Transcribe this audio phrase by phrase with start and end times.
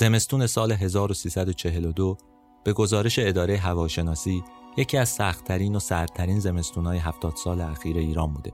[0.00, 2.16] زمستون سال 1342
[2.64, 4.44] به گزارش اداره هواشناسی
[4.76, 8.52] یکی از سختترین و سردترین زمستونهای هفتاد سال اخیر ایران بوده.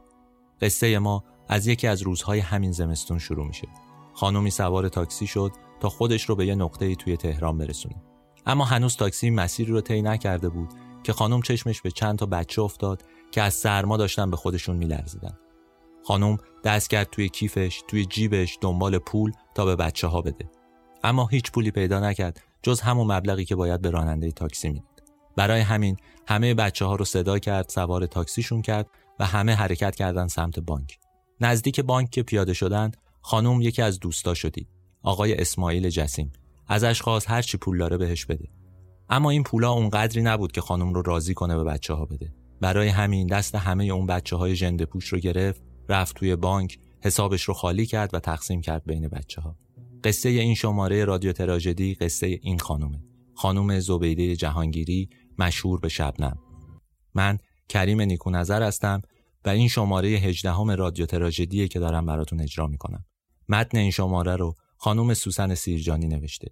[0.61, 3.69] قصه ما از یکی از روزهای همین زمستون شروع میشه.
[4.15, 8.03] خانومی سوار تاکسی شد تا خودش رو به یه نقطه توی تهران برسونه.
[8.47, 10.69] اما هنوز تاکسی مسیری رو طی نکرده بود
[11.03, 15.39] که خانم چشمش به چند تا بچه افتاد که از سرما داشتن به خودشون میلرزیدن.
[16.05, 20.51] خانم دست کرد توی کیفش، توی جیبش دنبال پول تا به بچه ها بده.
[21.05, 25.03] اما هیچ پولی پیدا نکرد جز همون مبلغی که باید به راننده تاکسی می‌داد.
[25.37, 25.97] برای همین
[26.29, 28.87] همه بچه ها رو صدا کرد سوار تاکسیشون کرد
[29.19, 30.99] و همه حرکت کردن سمت بانک.
[31.41, 32.91] نزدیک بانک که پیاده شدن
[33.21, 34.69] خانم یکی از دوستا شدی
[35.03, 36.33] آقای اسماعیل جسیم
[36.69, 38.49] ازش خواست هر چی پول داره بهش بده
[39.09, 42.89] اما این پولا اونقدری نبود که خانم رو راضی کنه به بچه ها بده برای
[42.89, 47.55] همین دست همه اون بچه های جنده پوش رو گرفت رفت توی بانک حسابش رو
[47.55, 49.57] خالی کرد و تقسیم کرد بین بچه ها
[50.07, 53.05] قصه این شماره رادیو تراژدی قصه این خانومه.
[53.35, 56.39] خانم زبیده جهانگیری مشهور به شبنم.
[57.15, 59.03] من کریم نیکو نظر هستم
[59.45, 63.05] و این شماره 18 همه رادیو تراژدیه که دارم براتون اجرا می‌کنم.
[63.49, 66.49] متن این شماره رو خانم سوسن سیرجانی نوشته.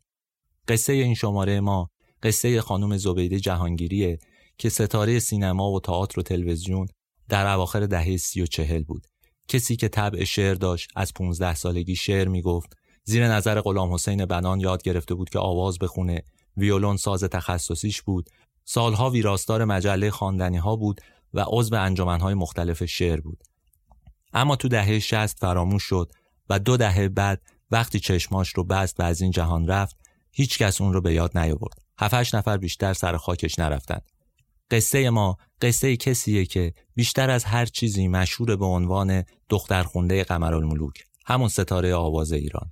[0.69, 1.91] قصه این شماره ما
[2.22, 4.19] قصه خانم زبیده جهانگیریه
[4.58, 6.86] که ستاره سینما و تئاتر و تلویزیون
[7.28, 9.06] در اواخر دهه سی و چهل بود.
[9.48, 14.60] کسی که طبع شعر داشت از 15 سالگی شعر می‌گفت زیر نظر غلام حسین بنان
[14.60, 16.22] یاد گرفته بود که آواز بخونه.
[16.56, 18.30] ویولون ساز تخصصیش بود.
[18.64, 21.00] سالها ویراستار مجله خواندنی ها بود
[21.34, 23.42] و عضو انجمنهای مختلف شعر بود.
[24.32, 26.12] اما تو دهه 60 فراموش شد
[26.50, 29.97] و دو دهه بعد وقتی چشماش رو بست و از این جهان رفت
[30.32, 31.78] هیچ کس اون رو به یاد نیاورد.
[31.98, 34.00] هفتش نفر بیشتر سر خاکش نرفتن.
[34.70, 41.48] قصه ما قصه کسیه که بیشتر از هر چیزی مشهور به عنوان دخترخونده قمرالملوک همون
[41.48, 42.71] ستاره آواز ایران.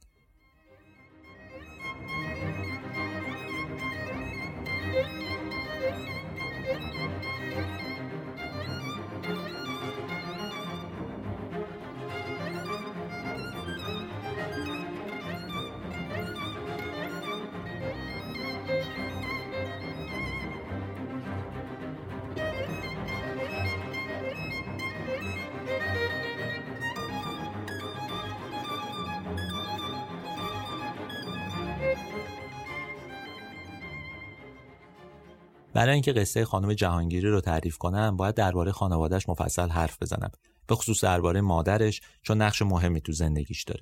[35.82, 40.30] برای اینکه قصه خانم جهانگیری رو تعریف کنم باید درباره خانوادهش مفصل حرف بزنم
[40.66, 43.80] به خصوص درباره مادرش چون نقش مهمی تو زندگیش داره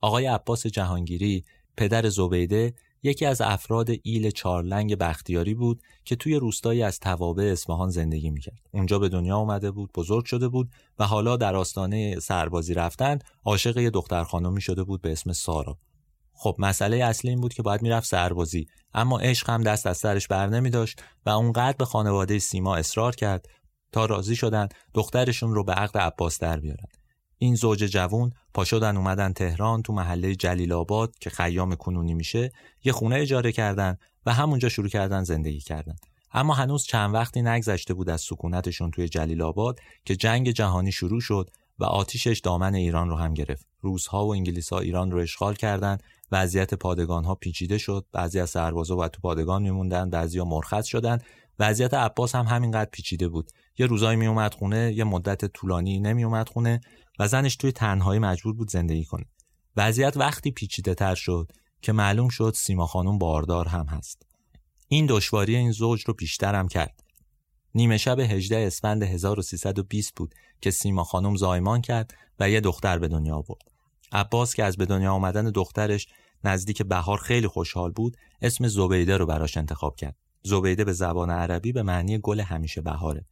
[0.00, 1.44] آقای عباس جهانگیری
[1.76, 7.90] پدر زبیده یکی از افراد ایل چارلنگ بختیاری بود که توی روستایی از توابع اصفهان
[7.90, 8.60] زندگی می‌کرد.
[8.72, 13.78] اونجا به دنیا آمده بود، بزرگ شده بود و حالا در آستانه سربازی رفتن عاشق
[13.78, 15.78] یه دختر خانمی شده بود به اسم سارا.
[16.38, 20.28] خب مسئله اصلی این بود که باید می‌رفت سربازی اما عشق هم دست از سرش
[20.28, 23.46] بر نمی داشت و اونقدر به خانواده سیما اصرار کرد
[23.92, 26.86] تا راضی شدن دخترشون رو به عقد عباس در بیارن.
[27.38, 32.52] این زوج جوون پا شدن اومدن تهران تو محله جلیل آباد که خیام کنونی میشه
[32.84, 33.96] یه خونه اجاره کردن
[34.26, 35.96] و همونجا شروع کردن زندگی کردن.
[36.32, 41.20] اما هنوز چند وقتی نگذشته بود از سکونتشون توی جلیل آباد که جنگ جهانی شروع
[41.20, 43.66] شد و آتیشش دامن ایران رو هم گرفت.
[43.80, 46.02] روزها و انگلیسها ایران رو اشغال کردند
[46.32, 48.06] وضعیت پادگان ها پیچیده شد.
[48.12, 51.18] بعضی از سربازا باید تو پادگان میموندن بعضیا مرخص شدن.
[51.58, 53.50] وضعیت عباس هم همینقدر پیچیده بود.
[53.78, 56.80] یه روزایی میومد خونه یه مدت طولانی نمیومد خونه
[57.18, 59.24] و زنش توی تنهایی مجبور بود زندگی کنه.
[59.76, 64.22] وضعیت وقتی پیچیده تر شد که معلوم شد سیما خانم باردار هم هست.
[64.88, 67.00] این دشواری این زوج رو بیشتر هم کرد.
[67.74, 73.08] نیمه شب 18 اسفند 1320 بود که سیما خانم زایمان کرد و یه دختر به
[73.08, 73.75] دنیا آورد.
[74.16, 76.08] عباس که از به دنیا آمدن دخترش
[76.44, 80.16] نزدیک بهار خیلی خوشحال بود اسم زبیده رو براش انتخاب کرد.
[80.42, 83.24] زبیده به زبان عربی به معنی گل همیشه بهاره.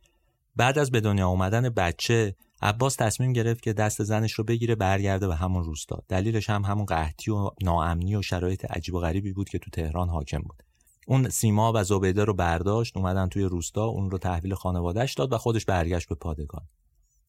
[0.56, 5.28] بعد از به دنیا آمدن بچه عباس تصمیم گرفت که دست زنش رو بگیره برگرده
[5.28, 6.02] به همون روستا.
[6.08, 10.08] دلیلش هم همون قحطی و ناامنی و شرایط عجیب و غریبی بود که تو تهران
[10.08, 10.62] حاکم بود.
[11.06, 15.38] اون سیما و زبیده رو برداشت اومدن توی روستا اون رو تحویل خانوادهش داد و
[15.38, 16.68] خودش برگشت به پادگان.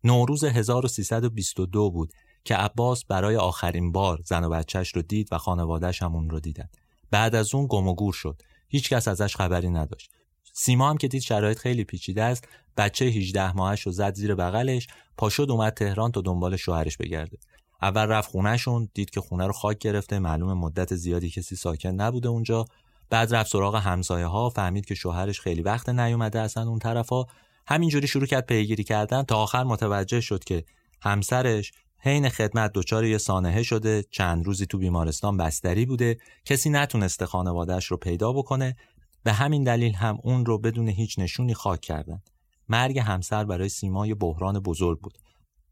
[0.04, 2.14] نوروز 1322 بود.
[2.46, 6.40] که عباس برای آخرین بار زن و بچهش رو دید و خانوادهش هم اون رو
[6.40, 6.70] دیدن.
[7.12, 8.42] بعد از اون گم و گور شد.
[8.68, 10.12] هیچکس ازش خبری نداشت.
[10.58, 12.48] سیما هم که دید شرایط خیلی پیچیده است
[12.78, 14.88] بچه 18 ماهش رو زد زیر بغلش
[15.18, 17.38] پاشد اومد تهران تا دنبال شوهرش بگرده
[17.82, 22.30] اول رفت خونهشون دید که خونه رو خاک گرفته معلوم مدت زیادی کسی ساکن نبوده
[22.30, 22.66] اونجا
[23.10, 27.26] بعد رفت سراغ همسایه ها فهمید که شوهرش خیلی وقت نیومده اصلا اون طرفا
[27.68, 30.64] همینجوری شروع کرد پیگیری کردن تا آخر متوجه شد که
[31.02, 31.72] همسرش
[32.06, 37.86] حین خدمت دچار یه سانحه شده چند روزی تو بیمارستان بستری بوده کسی نتونسته خانوادهش
[37.86, 38.76] رو پیدا بکنه.
[39.24, 42.22] به همین دلیل هم اون رو بدون هیچ نشونی خاک کردن.
[42.70, 45.18] مرگ همسر برای سیما یه بحران بزرگ بود.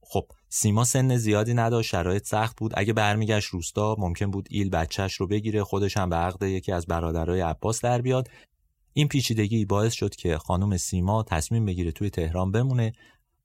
[0.01, 2.71] خب سیما سن زیادی نداشت شرایط سخت بود.
[2.75, 6.85] اگه برمیگشت روستا ممکن بود ایل بچهش رو بگیره خودش هم به عقد یکی از
[6.85, 8.29] برادرای عباس در بیاد.
[8.93, 12.93] این پیچیدگی باعث شد که خانم سیما تصمیم بگیره توی تهران بمونه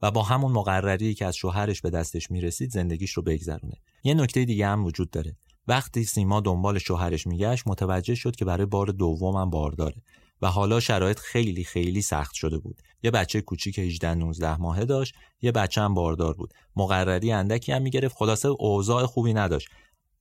[0.03, 3.77] و با همون مقرری که از شوهرش به دستش می‌رسید زندگیش رو بگذرونه.
[4.05, 5.37] یه نکته دیگه هم وجود داره.
[5.69, 10.03] وقتی سیما دنبال شوهرش میگشت متوجه شد که برای بار دوم هم بار داره
[10.43, 12.81] و حالا شرایط خیلی خیلی سخت شده بود.
[13.03, 16.55] یه بچه کوچیک 18 19 ماهه داشت یه بچه هم باردار بود.
[16.77, 18.17] مقرری اندکی هم می‌گرفت.
[18.17, 19.69] خلاصه اوضاع خوبی نداشت.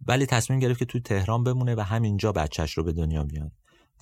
[0.08, 3.52] ولی تصمیم گرفت که توی تهران بمونه و همینجا بچهش رو به دنیا بیاره.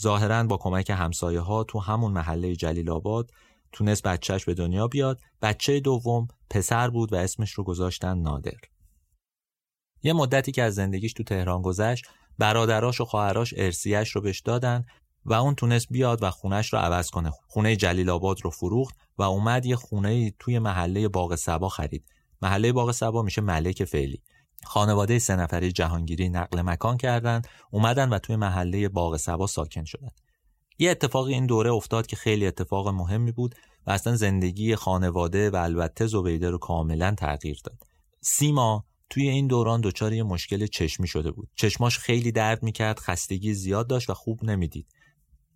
[0.01, 3.31] ظاهرا با کمک همسایه ها تو همون محله جلیل آباد
[3.75, 5.19] تونست بچهش به دنیا بیاد.
[5.41, 8.59] بچه دوم پسر بود و اسمش رو گذاشتن نادر.
[10.03, 12.05] یه مدتی که از زندگیش تو تهران گذشت
[12.37, 14.85] برادراش و خواهراش ارسیش رو بهش دادن
[15.25, 17.31] و اون تونست بیاد و خونش رو عوض کنه.
[17.47, 22.05] خونه جلیل آباد رو فروخت و اومد یه خونه توی محله باغ سبا خرید.
[22.41, 24.21] محله باغ سبا میشه ملک فعلی.
[24.63, 30.11] خانواده سه نفره جهانگیری نقل مکان کردند اومدن و توی محله باغ سبا ساکن شدن.
[30.77, 33.55] یه اتفاقی این دوره افتاد که خیلی اتفاق مهمی بود
[33.87, 37.83] و اصلا زندگی خانواده و البته زبیده رو کاملا تغییر داد.
[38.21, 41.49] سیما توی این دوران دچار یه مشکل چشمی شده بود.
[41.55, 44.87] چشماش خیلی درد می‌کرد خستگی زیاد داشت و خوب نمی‌دید.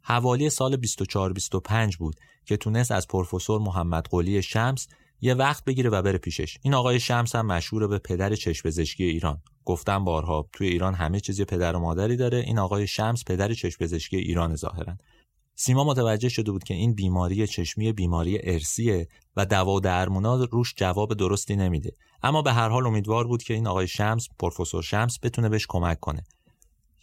[0.02, 4.88] حوالی سال 24 25 بود که تونست از پروفسور محمد قلی شمس
[5.22, 6.58] یه وقت بگیره و بره پیشش.
[6.62, 9.42] این آقای شمس هم مشهور به پدر چشم پزشکی ایران.
[9.66, 12.38] گفتم بارها توی ایران همه چیزی پدر و مادری داره.
[12.38, 14.98] این آقای شمس پدر چشم پزشکی ایران ظاهرا.
[15.62, 20.74] سیما متوجه شده بود که این بیماری چشمی بیماری ارسیه و دوا و درمونا روش
[20.78, 21.92] جواب درستی نمیده.
[22.24, 26.00] اما به هر حال امیدوار بود که این آقای شمس پروفسور شمس بتونه بهش کمک
[26.00, 26.24] کنه.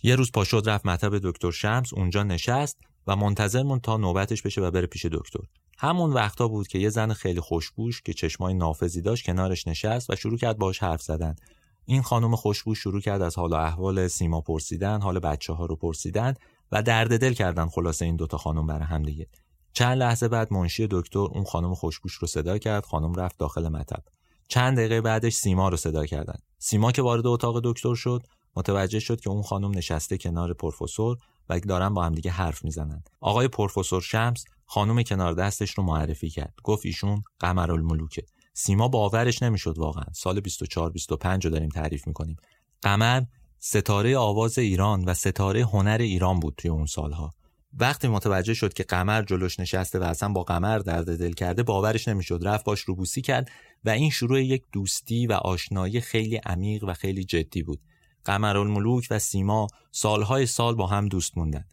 [0.02, 4.60] یه روز پاشد رفت مطب دکتر شمس اونجا نشست و منتظر مون تا نوبتش بشه
[4.60, 5.40] و بره پیش دکتر.
[5.78, 10.16] همون وقتا بود که یه زن خیلی خوشبوش که چشمای نافذی داشت کنارش نشست و
[10.16, 11.36] شروع کرد باش حرف زدن.
[11.84, 15.76] این خانم خوشبوش شروع کرد از حال و احوال سیما پرسیدن حال بچه ها رو
[15.76, 16.34] پرسیدن
[16.72, 19.26] و درد دل کردن خلاصه این دوتا خانم برای هم دیگه.
[19.72, 24.02] چند لحظه بعد منشی دکتر اون خانم خوشبوش رو صدا کرد خانم رفت داخل مطب.
[24.48, 26.38] چند دقیقه بعدش سیما رو صدا کردن.
[26.58, 28.22] سیما که وارد اتاق دکتر شد
[28.56, 31.18] متوجه شد که اون خانم نشسته کنار پروفسور
[31.48, 33.02] و دارن با هم دیگه حرف می‌زنن.
[33.20, 36.54] آقای پروفسور شمس خانم کنار دستش رو معرفی کرد.
[36.64, 38.22] گفت ایشون قمرالملوکه.
[38.54, 40.04] سیما باورش نمی‌شد واقعا.
[40.12, 42.36] سال 24 25 رو داریم تعریف می‌کنیم.
[42.82, 43.22] قمر
[43.68, 47.34] ستاره آواز ایران و ستاره هنر ایران بود توی اون سالها.
[47.78, 52.08] وقتی متوجه شد که قمر جلوش نشسته و اصلا با قمر درد دل کرده باورش
[52.08, 52.40] نمی‌شد.
[52.42, 53.50] رفت باش روبوسی کرد
[53.84, 57.80] و این شروع یک دوستی و آشنایی خیلی عمیق و خیلی جدی بود.
[58.24, 61.64] قمرالملوک و سیما سالهای سال با هم دوست موندن.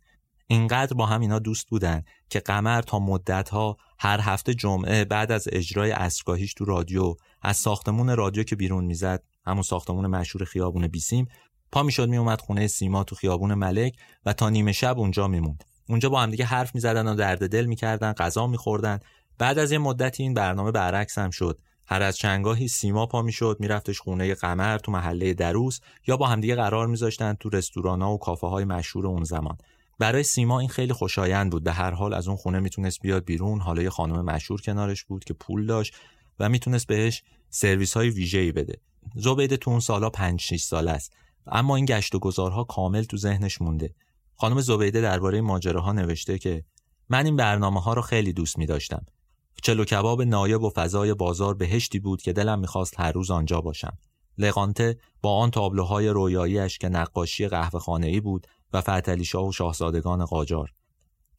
[0.48, 5.48] اینقدر با هم اینا دوست بودن که قمر تا مدتها هر هفته جمعه بعد از
[5.52, 11.28] اجرای اسرگاهیش تو رادیو از ساختمون رادیو که بیرون می‌زد همون ساختمون مشهور خیابون بیسیم
[11.74, 15.64] پا می‌شد میومد خونه سیما تو خیابون ملک و تا نیمه شب اونجا میموند.
[15.90, 19.00] اونجا با هم دیگه حرف می‌زدن و درد دل می‌کردن غذا میخوردن.
[19.38, 21.60] بعد از یه مدتی این برنامه برعکس هم شد.
[21.86, 26.56] هر از چنگاهی سیما پا می‌شد میرفتش خونه قمر تو محله دروس یا با همدیگه
[26.56, 29.58] قرار میذاشتن تو رستورانا و کافه های مشهور اون زمان.
[30.00, 31.64] برای سیما این خیلی خوشایند بود.
[31.64, 33.60] به هر حال از اون خونه می‌تونست بیاد بیرون.
[33.60, 35.96] حالا یه خانم مشهور کنارش بود که پول داشت
[36.40, 38.80] و می‌تونست بهش سرویس های ویژه‌ای بده.
[39.16, 41.14] زبیده تو اون سالا 5 6 سال است.
[41.48, 43.96] اما این گشت و گذارها کامل تو ذهنش مونده
[44.36, 46.64] خانم زبیده درباره ماجراها نوشته که
[47.10, 49.06] من این برنامه ها رو خیلی دوست می داشتم
[49.64, 53.98] چلو کباب نایب و فضای بازار بهشتی بود که دلم می‌خواست هر روز آنجا باشم.
[54.38, 60.74] لقانته با آن تابلوهای رویاییش که نقاشی قهوه ای بود و فتلیشا و شاهزادگان قاجار.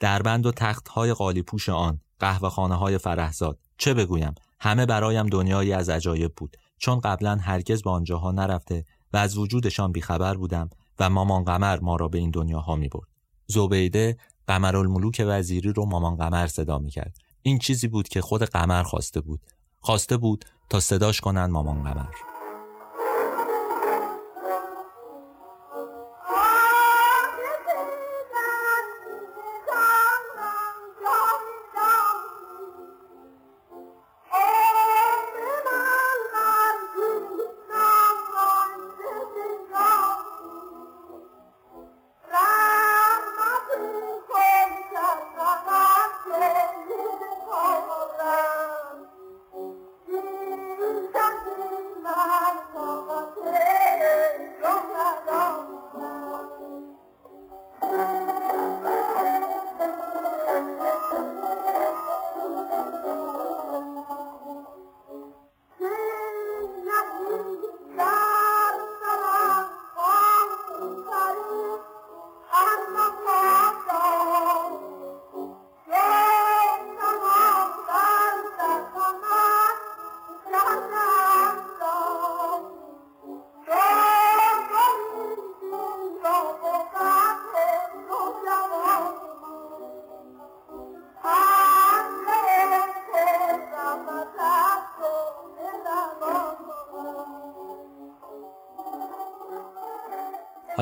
[0.01, 3.59] دربند و تختهای قالی پوش آن، قهوه خانه های فرهزاد.
[3.79, 6.57] چه بگویم، همه برایم دنیایی از عجایب بود.
[6.79, 8.85] چون قبلا هرگز به آنجاها نرفته
[9.15, 13.09] و از وجودشان بیخبر بودم و مامان قمر ما را به این دنیاها می برد.
[13.47, 14.17] زبیده
[14.47, 17.17] قمرالملوک وزیری رو مامان قمر صدا می کرد.
[17.43, 19.41] این چیزی بود که خود قمر خواسته بود
[19.81, 22.34] خواسته بود تا صداش کنن مامان قمر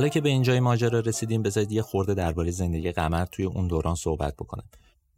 [0.03, 3.95] حالا که به اینجای ماجرا رسیدیم بذارید یه خورده درباره زندگی قمر توی اون دوران
[3.95, 4.65] صحبت بکنم.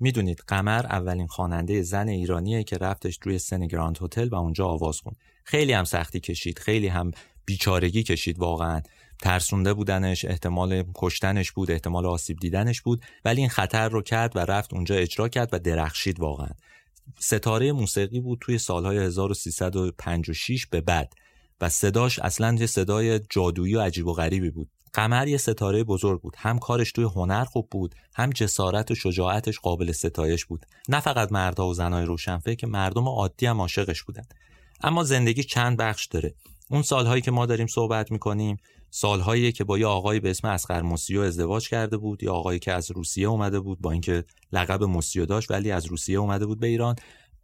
[0.00, 5.00] می‌دونید قمر اولین خواننده زن ایرانیه که رفتش روی سن گراند هتل و اونجا آواز
[5.00, 5.16] خوند.
[5.44, 7.10] خیلی هم سختی کشید خیلی هم
[7.44, 8.82] بیچارگی کشید واقعا.
[9.22, 14.38] ترسونده بودنش احتمال کشتنش بود احتمال آسیب دیدنش بود ولی این خطر رو کرد و
[14.38, 16.50] رفت اونجا اجرا کرد و درخشید واقعا.
[17.18, 21.14] ستاره موسیقی بود توی سالهای 1356 به بعد
[21.60, 24.70] و صداش اصلا یه صدای جادویی و عجیب و غریبی بود.
[24.94, 26.34] قمر یه ستاره بزرگ بود.
[26.38, 30.66] هم کارش توی هنر خوب بود هم جسارت و شجاعتش قابل ستایش بود.
[30.88, 34.24] نه فقط مردها و زنای روشنفکر که مردم عادی هم عاشقش بودن.
[34.82, 36.34] اما زندگی چند بخش داره.
[36.70, 38.56] اون سالهایی که ما داریم صحبت می‌کنیم
[38.90, 42.72] سالهایی که با یه آقایی به اسم اسقر موسیو ازدواج کرده بود یا آقایی که
[42.72, 46.66] از روسیه اومده بود با اینکه لقب موسیو داشت ولی از روسیه اومده بود به
[46.66, 46.96] ایران.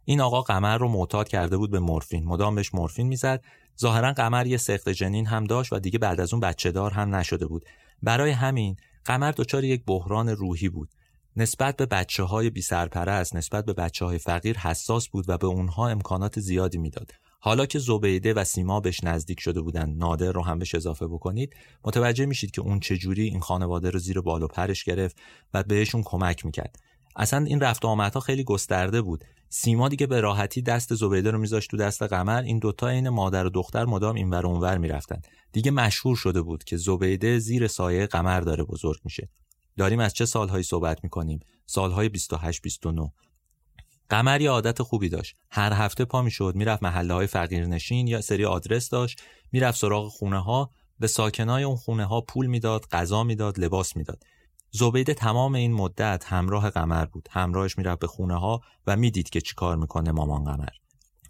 [0.05, 2.25] این آقا قمر رو معتاد کرده بود به مورفین.
[2.25, 3.43] مدام بهش مورفین می‌زد.
[3.79, 7.15] ظاهرا قمر یه سخت جنین هم داشت و دیگه بعد از اون بچه دار هم
[7.15, 7.65] نشده بود.
[8.03, 8.75] برای همین
[9.05, 10.89] قمر دچار یک بحران روحی بود.
[11.35, 15.47] نسبت به بچه های بی سرپرست نسبت به بچه های فقیر حساس بود و به
[15.47, 17.11] اونها امکانات زیادی می‌داد.
[17.39, 21.55] حالا که زبیده و سیما بهش نزدیک شده بودن نادر رو هم بهش اضافه بکنید
[21.83, 25.17] متوجه میشید که اون چجوری این خانواده رو زیر بال و پرش گرفت
[25.53, 26.75] و بهشون کمک می‌کرد.
[27.15, 29.23] اصلا این رفت آمدها خیلی گسترده بود.
[29.49, 32.41] سیما دیگه به راحتی دست زبیده رو میذاشت تو دست قمر.
[32.41, 35.21] این دوتا این مادر و دختر مدام اینور اونور می‌رفتن.
[35.51, 39.29] دیگه مشهور شده بود که زبیده زیر سایه قمر داره بزرگ میشه.
[39.77, 43.11] داریم از چه سالهایی صحبت می‌کنیم؟ سالهای 28 29
[44.09, 45.35] قمر یه عادت خوبی داشت.
[45.49, 50.43] هر هفته پا می‌شد می‌رفت محله های فقیرنشین یا سری آدرس داشت می‌رفت سراغ خونه
[50.43, 54.23] ها به ساکنای اون خونه ها پول می‌داد غذا می‌داد لباس می‌داد.
[54.71, 57.29] زبیده تمام این مدت همراه قمر بود.
[57.31, 60.69] همراهش می‌رفت به خونه ها و می‌دید که چیکار می‌کنه مامان قمر.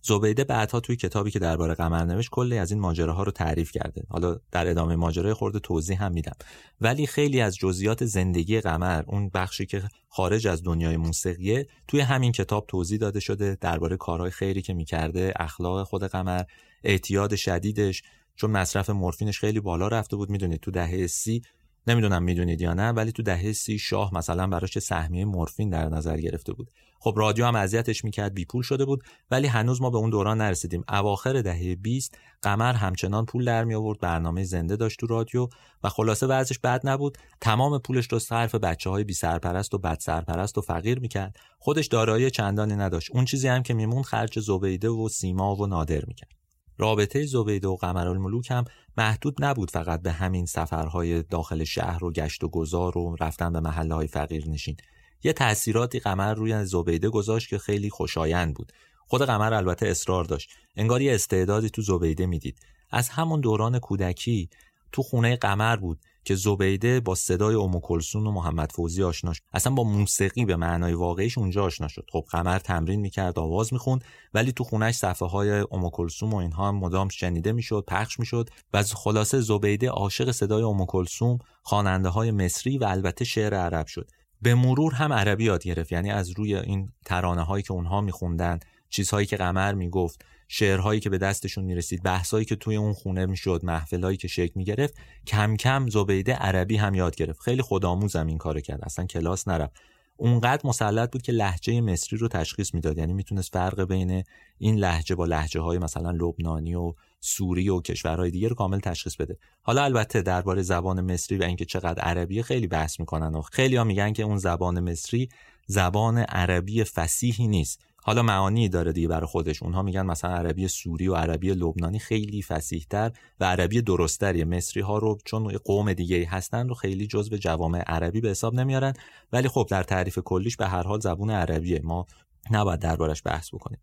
[0.03, 4.03] زبیده بعدها توی کتابی که درباره قمر نوشت کلی از این ماجراها رو تعریف کرده.
[4.09, 6.35] حالا در ادامه ماجرای خورده توضیح هم میدم.
[6.81, 12.31] ولی خیلی از جزئیات زندگی قمر اون بخشی که خارج از دنیای موسیقیه توی همین
[12.31, 16.43] کتاب توضیح داده شده درباره کارهای خیری که می‌کرده اخلاق خود قمر
[16.83, 18.03] اعتیاد شدیدش
[18.35, 20.29] چون مصرف مورفینش خیلی بالا رفته بود.
[20.29, 21.41] می‌دونید تو دهه سی
[21.87, 26.17] نمی‌دونم می‌دونید یا نه ولی تو دهه سی شاه مثلا براش سهمیه مورفین در نظر
[26.17, 26.71] گرفته بود.
[26.99, 30.41] خب رادیو هم اذیتش می‌کرد بی پول شده بود ولی هنوز ما به اون دوران
[30.41, 30.83] نرسیدیم.
[30.89, 35.47] اواخر دهه 20 قمر همچنان پول در می آورد برنامه زنده داشت تو رادیو
[35.83, 37.17] و خلاصه وضعش بد نبود.
[37.41, 41.35] تمام پولش رو صرف بچه های بی سرپرست و بد سرپرست و فقیر می‌کرد.
[41.59, 43.11] خودش دارایی چندانی نداشت.
[43.11, 46.40] اون چیزی هم که میمون خرج زبیده و سیما و نادر می‌کرد.
[46.81, 48.65] رابطه زبیده و قمرالملوک هم
[48.97, 53.59] محدود نبود فقط به همین سفرهای داخل شهر و گشت و گذار و رفتن به
[53.59, 54.77] محله های فقیر نشین.
[55.23, 58.71] یه تأثیراتی قمر روی زبیده گذاشت که خیلی خوشایند بود.
[59.07, 60.49] خود قمر البته اصرار داشت.
[60.75, 62.59] انگار یه استعدادی تو زبیده می‌دید.
[62.91, 64.49] از همون دوران کودکی
[64.91, 65.99] تو خونه قمر بود.
[66.23, 69.43] که زبیده با صدای ام کلسون و محمد فوزی آشنا شد.
[69.53, 72.05] اصلا با موسیقی به معنای واقعیش اونجا آشنا شد.
[72.11, 76.67] خب قمر تمرین می‌کرد آواز می‌خوند ولی تو خونش صفحه های ام کلسوم و اینها
[76.67, 82.09] هم مدام شنیده می‌شد پخش می‌شد و از خلاصه زبیده عاشق صدای ام کلسوم خواننده
[82.09, 84.11] های مصری و البته شعر عرب شد.
[84.41, 88.59] به مرور هم عربی یاد گرفت یعنی از روی این ترانه هایی که اونها میخوندن
[88.89, 93.61] چیزهایی که قمر می‌گفت شعرهایی که به دستشون می‌رسید بحثایی که توی اون خونه می‌شد
[93.63, 94.93] محفلهایی که شکل می‌گرفت
[95.27, 97.41] کم کم زبیده عربی هم یاد گرفت.
[97.41, 98.79] خیلی خودآموزم این کارو کرد.
[98.83, 99.73] اصلا کلاس نرفت.
[100.17, 102.97] اونقدر مسلط بود که لحجه مصری رو تشخیص می‌داد.
[102.97, 104.23] یعنی می‌تونست فرق بین
[104.57, 109.15] این لحجه با لحجه های مثلا لبنانی و سوری و کشورهای دیگه رو کامل تشخیص
[109.15, 109.37] بده.
[109.61, 113.83] حالا البته درباره زبان مصری و اینکه چقدر عربی خیلی بحث می‌کنن و خیلی ها
[113.83, 115.29] میگن که اون زبان مصری
[115.67, 117.79] زبان عربی فسیحی نیست.
[118.03, 119.63] حالا معانی داره دیگه برای خودش.
[119.63, 124.45] اونها میگن مثلا عربی سوری و عربی لبنانی خیلی فسیحتر و عربی درستتریه.
[124.45, 128.93] مصری ها رو چون قوم دیگه هستن رو خیلی جزو جوامع عربی به حساب نمیارن.
[129.33, 131.81] ولی خب در تعریف کلیش به هر حال زبون عربیه.
[131.83, 132.05] ما
[132.51, 133.79] نباید دربارش بحث بکنیم.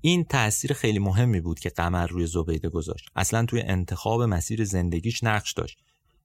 [0.00, 3.08] این تاثیر خیلی مهمی بود که قمر روی زبیده گذاشت.
[3.16, 5.78] اصلا توی انتخاب مسیر زندگیش نقش داشت.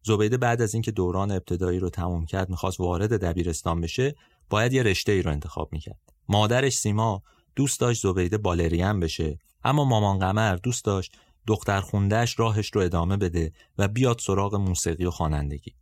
[0.04, 4.16] زبیده بعد از اینکه دوران ابتدایی رو تموم کرد می‌خواست وارد دبیرستان بشه
[4.50, 6.00] باید یه رشته ای رو انتخاب می‌کرد.
[6.30, 7.24] مادرش سیما
[7.56, 11.18] دوست داشت زبیده بالرین بشه اما مامان قمر دوست داشت
[11.48, 15.76] دختر خوندهش راهش رو ادامه بده و بیاد سراغ موسیقی و خوانندگی.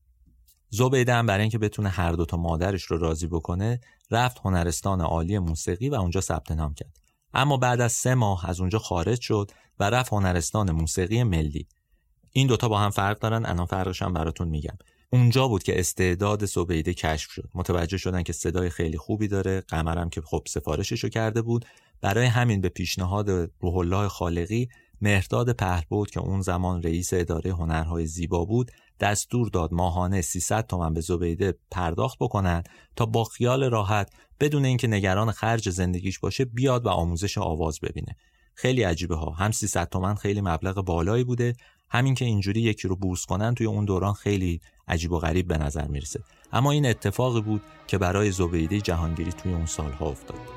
[0.69, 3.79] زبیده هم برای اینکه بتونه هر دوتا مادرش رو راضی بکنه
[4.11, 6.97] رفت هنرستان عالی موسیقی و اونجا ثبت نام کرد.
[7.33, 11.67] اما بعد از سه ماه از اونجا خارج شد و رفت هنرستان موسیقی ملی.
[12.31, 14.77] این دوتا با هم فرق دارن الان فرقش هم براتون میگم.
[15.09, 17.49] اونجا بود که استعداد سوبیده کشف شد.
[17.55, 19.61] متوجه شدن که صدای خیلی خوبی داره.
[19.61, 21.65] قمرم که خب سفارشش رو کرده بود.
[22.01, 24.69] برای همین به پیشنهاد روح الله خالقی
[25.01, 30.93] مهرداد پهلبود که اون زمان رئیس اداره هنرهای زیبا بود دستور داد ماهانه 300 تومن
[30.93, 32.63] به زبیده پرداخت بکنن
[32.95, 38.15] تا با خیال راحت بدون اینکه نگران خرج زندگیش باشه بیاد و آموزش آواز ببینه.
[38.53, 39.31] خیلی عجیبه ها.
[39.31, 41.55] هم 300 تومن خیلی مبلغ بالایی بوده
[41.89, 45.57] همین که اینجوری یکی رو بورس کنن توی اون دوران خیلی عجیب و غریب به
[45.57, 46.19] نظر می‌رسه.
[46.53, 50.56] اما این اتفاقی بود که برای زبیده جهانگیری توی اون سالها افتاد.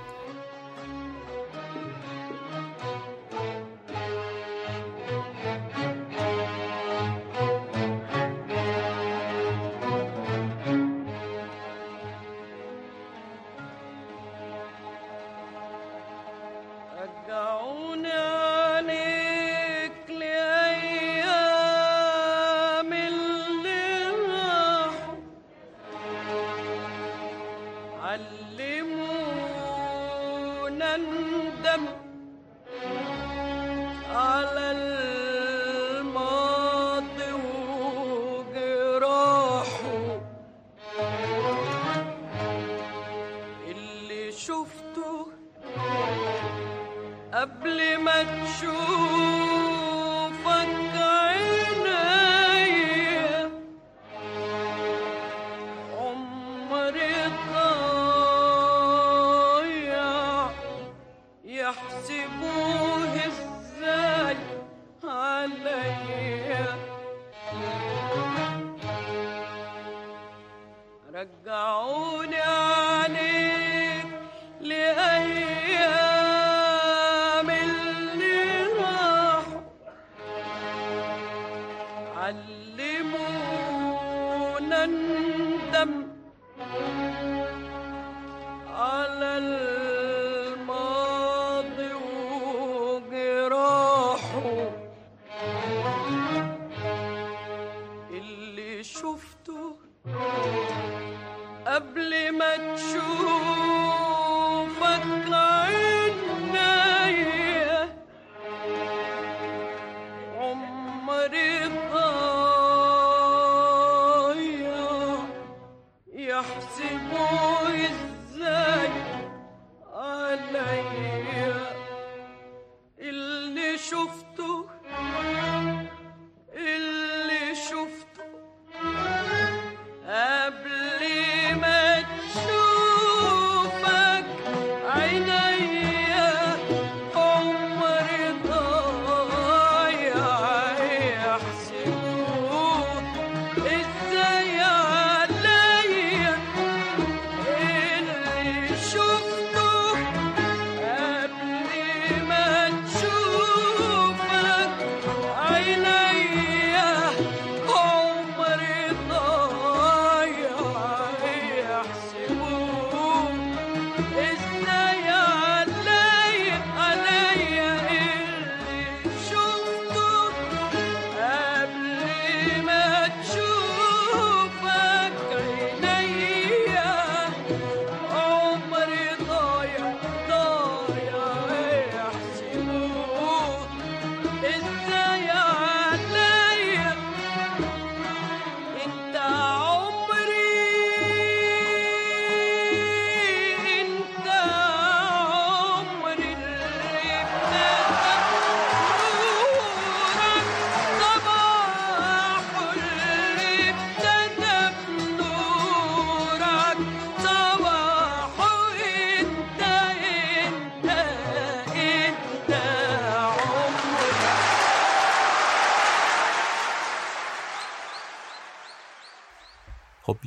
[48.63, 49.00] You.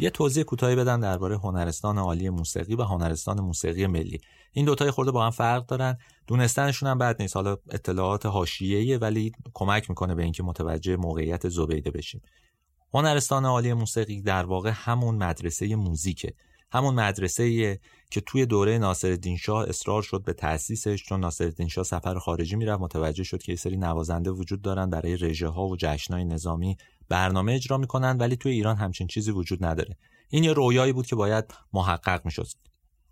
[0.04, 4.22] یه توضیح کوتاهی بدم درباره هنرستان عالی موسیقی و هنرستان موسیقی ملی.
[4.52, 5.98] این دوتای خورده با هم فرق دارن.
[6.28, 7.36] دونستنشون هم بد نیست.
[7.36, 12.22] حالا اطلاعات حاشیه‌ایه ولی کمک می‌کنه به اینکه متوجه موقعیت زبیده بشیم.
[12.94, 16.34] هنرستان عالی موسیقی در واقع همون مدرسه موزیکه.
[16.72, 17.80] همون مدرسه
[18.12, 22.82] که توی دوره ناصرالدین شاه اصرار شد به تأسیسش چون ناصرالدین شاه سفر خارجی می‌رفت.
[22.82, 26.78] متوجه شد که یه سری نوازنده وجود دارن برای رژه ها و جشنهای نظامی
[27.10, 29.98] برنامه اجرا می‌کنن ولی توی ایران همچین چیزی وجود نداره.
[30.30, 32.48] این یه رویایی بود که باید محقق می‌شد.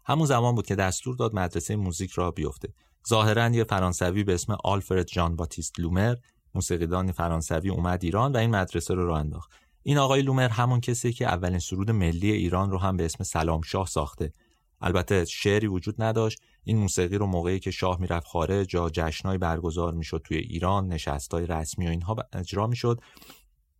[0.05, 2.73] همون زمان بود که دستور داد مدرسه موزیک را بیفته.
[3.09, 6.15] ظاهرا یه فرانسوی به اسم آلفرد جان باتیست لومر
[6.55, 9.51] موسیقیدان فرانسوی اومد ایران و این مدرسه رو راه انداخت.
[9.83, 13.61] این آقای لومر همون کسی که اولین سرود ملی ایران رو هم به اسم سلام
[13.61, 14.33] شاه ساخته.
[14.81, 16.41] البته شعری وجود نداشت.
[16.63, 21.45] این موسیقی رو موقعی که شاه می‌رفت خارج جا جشنای برگزار می‌شد توی ایران نشستای
[21.45, 23.01] رسمی و اینها اجرا می‌شد.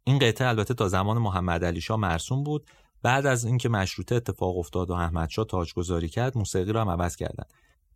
[0.04, 2.66] این قطعه البته تا زمان محمد علی شاه مرسوم بود.
[3.04, 7.44] بعد از اینکه مشروطه اتفاق افتاد و احمدشاه تاجگذاری کرد موسیقی رو هم عوض کردن.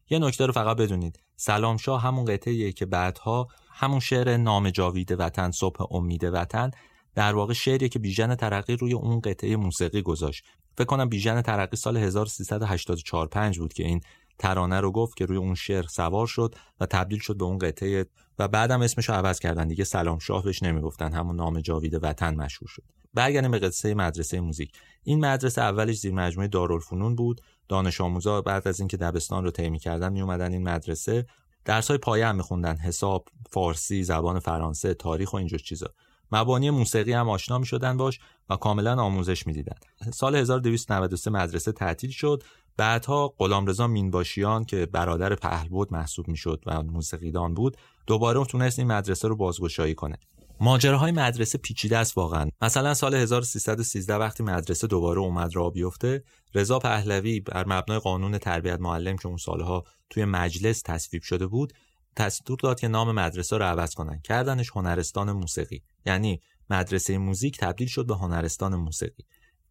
[0.09, 1.19] یه نکته رو فقط بدونید.
[1.35, 6.71] سلام شاه همون قطعه که بعدها همون شعر نام جاوید وطن صبح امید وطن
[7.15, 10.45] در واقع شعری که بیژن ترقی روی اون قطعه موسیقی گذاشت.
[10.77, 14.01] فکر کنم بیژن ترقی سال 1384 5 بود که این
[14.39, 18.05] ترانه رو گفت که روی اون شعر سوار شد و تبدیل شد به اون قطعه
[18.39, 19.67] و بعدم اسمش رو عوض کردن.
[19.67, 21.13] دیگه سلام شاه بهش نمی‌گفتن.
[21.13, 22.83] همون نام جاوید وطن مشهور شد.
[23.13, 24.71] برگردیم به قصه مدرسه موزیک.
[25.03, 27.41] این مدرسه اولش زیر مجموعه دارالفنون بود.
[27.67, 31.25] دانش آموزا بعد از اینکه دبستان رو طی کردن می اومدن این مدرسه.
[31.65, 32.77] درس های پایه هم میخوندن.
[32.77, 35.87] حساب فارسی زبان فرانسه تاریخ و اینجور چیزا.
[36.31, 38.19] مبانی موسیقی هم آشنا می شدن باش
[38.49, 39.75] و کاملا آموزش می‌دیدن.
[40.13, 42.43] سال 1293 مدرسه تعطیل شد
[42.77, 49.27] بعدها غلامرضا مینباشیان که برادر پهلوود محسوب می‌شد و موسیقیدان بود دوباره تونست این مدرسه
[49.27, 50.17] رو بازگشایی کنه.
[50.59, 52.49] ماجراهای مدرسه پیچیده است واقعا.
[52.61, 56.23] مثلا سال 1313 وقتی مدرسه دوباره اومد را بیفته
[56.55, 61.73] رضا پهلوی بر مبنای قانون تربیت معلم که اون سالها توی مجلس تصویب شده بود
[62.17, 64.19] دستور داد که نام مدرسه رو عوض کنن.
[64.19, 65.83] کردنش هنرستان موسیقی.
[66.05, 69.23] یعنی مدرسه موزیک تبدیل شد به هنرستان موسیقی.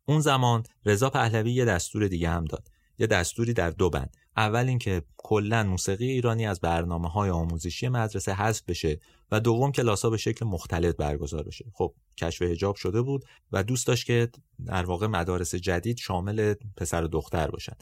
[0.06, 2.68] اون زمان رضا پهلوی یه دستور دیگه هم داد.
[2.98, 4.16] یه دستوری در دو بند.
[4.36, 10.02] اول اینکه کلا موسیقی ایرانی از برنامه های آموزشی مدرسه حذف بشه و دوم کلاس
[10.02, 11.64] ها به شکل مختلط برگزار بشه.
[11.72, 14.28] خب کشف حجاب شده بود و دوست داشت که
[14.66, 17.76] در واقع مدارس جدید شامل پسر و دختر باشن.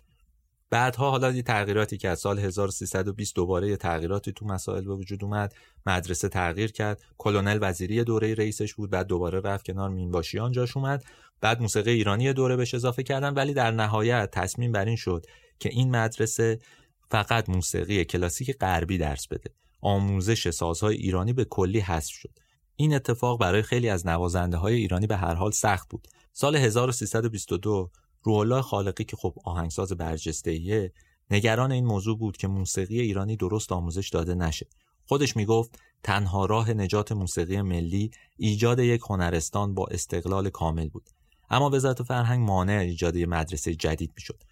[0.73, 5.25] بعدها حالا یه تغییراتی که از سال 1320 دوباره یه تغییراتی تو مسائل به وجود
[5.25, 5.55] اومد.
[5.87, 7.03] مدرسه تغییر کرد.
[7.19, 8.91] کلونل وزیری دوره رئیسش بود.
[8.91, 11.05] بعد دوباره رفت کنار مینباشیان جاش اومد.
[11.41, 13.35] بعد موسیقی ایرانی دوره بهش اضافه کردن.
[13.35, 15.27] ولی در نهایت تصمیم بر این شد
[15.59, 16.59] که این مدرسه
[17.11, 19.51] فقط موسیقی کلاسیک غربی درس بده.
[19.81, 22.39] آموزش سازهای ایرانی به کلی حذف شد.
[22.77, 26.09] این اتفاق برای خیلی از نوازنده های ایرانی به هر حال سخت بود.
[26.33, 27.91] سال 1322
[28.23, 30.93] روح خالقی که خب آهنگساز برجسته
[31.31, 34.67] نگران این موضوع بود که موسیقی ایرانی درست آموزش داده نشه.
[35.07, 41.11] خودش می‌گفت تنها راه نجات موسیقی ملی ایجاد یک هنرستان با استقلال کامل بود.
[41.51, 44.43] اما وزارت فرهنگ مانع ایجاد مدرسه جدید می‌شد.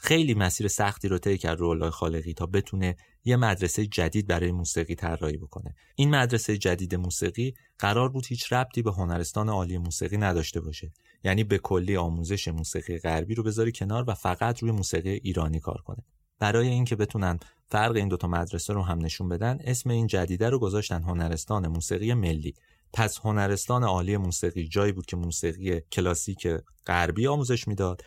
[0.00, 4.94] خیلی مسیر سختی رو طی کرد رولای خالقی تا بتونه یه مدرسه جدید برای موسیقی
[4.94, 5.74] طراحی بکنه.
[5.94, 10.92] این مدرسه جدید موسیقی قرار بود هیچ ربطی به هنرستان عالی موسیقی نداشته باشه.
[11.24, 15.82] یعنی به کلی آموزش موسیقی غربی رو بذاری کنار و فقط روی موسیقی ایرانی کار
[15.84, 16.04] کنه.
[16.38, 17.38] برای اینکه بتونن
[17.70, 22.14] فرق این دوتا مدرسه رو هم نشون بدن اسم این جدیده رو گذاشتن هنرستان موسیقی
[22.14, 22.54] ملی.
[22.92, 26.48] پس هنرستان عالی موسیقی جایی بود که موسیقی کلاسیک
[26.86, 28.02] غربی آموزش می‌داد.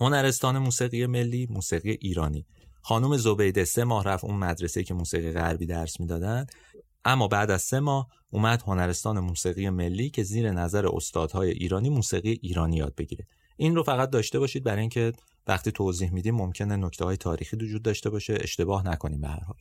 [0.00, 2.46] هنرستان موسیقی ملی موسیقی ایرانی.
[2.82, 6.46] خانم زبیده سه ماه رفت اون مدرسه که موسیقی غربی درس می‌دادن.
[7.04, 12.38] اما بعد از سه ماه اومد هنرستان موسیقی ملی که زیر نظر استادهای ایرانی موسیقی
[12.42, 13.26] ایرانی یاد بگیره.
[13.56, 15.12] این رو فقط داشته باشید برای اینکه
[15.46, 18.38] وقتی توضیح میدیم ممکنه نکته های تاریخی وجود داشته باشه.
[18.40, 19.56] اشتباه نکنیم به هر حال.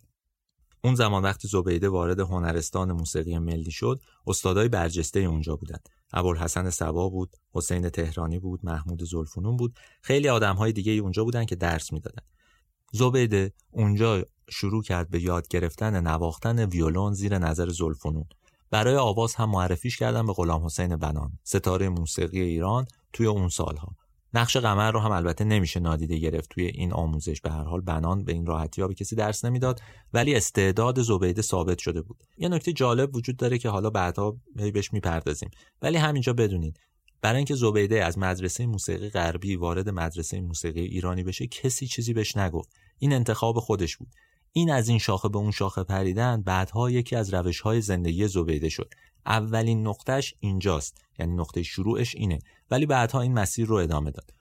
[0.83, 7.09] اون زمان وقتی زبیده وارد هنرستان موسیقی ملی شد استادای برجسته اونجا بودند ابوالحسن سبا
[7.09, 9.75] بود حسین تهرانی بود محمود زلفونون بود.
[10.01, 12.23] خیلی آدم های دیگه اونجا بودن که درس می‌دادن.
[12.91, 18.25] زبیده اونجا شروع کرد به یاد گرفتن نواختن ویولون زیر نظر زلفونون.
[18.69, 21.39] برای آواز هم معرفیش کردن به غلام حسین بنان.
[21.43, 23.95] ستاره موسیقی ایران توی اون سالها.
[24.33, 26.49] نقش قمر رو هم البته نمیشه نادیده گرفت.
[26.49, 29.81] توی این آموزش به هر حال بنان به این راحتی ها به کسی درس نمی‌داد
[30.13, 32.23] ولی استعداد زبیده ثابت شده بود.
[32.37, 35.49] یه نکته جالب وجود داره که حالا بعدها بهش می‌پردازیم.
[35.81, 36.79] ولی همینجا بدونید
[37.21, 42.37] برای اینکه زبیده از مدرسه موسیقی غربی وارد مدرسه موسیقی ایرانی بشه کسی چیزی بهش
[42.37, 42.69] نگفت.
[42.99, 44.07] این انتخاب خودش بود.
[44.51, 48.69] این از این شاخه به اون شاخه پریدن بعدها یکی از روش های زندگی زبیده
[48.69, 48.93] شد.
[49.25, 50.97] اولین نقطهش اینجاست.
[51.19, 52.39] یعنی نقطه شروعش اینه.
[52.71, 54.33] ولی بعدها این مسیر رو ادامه داد.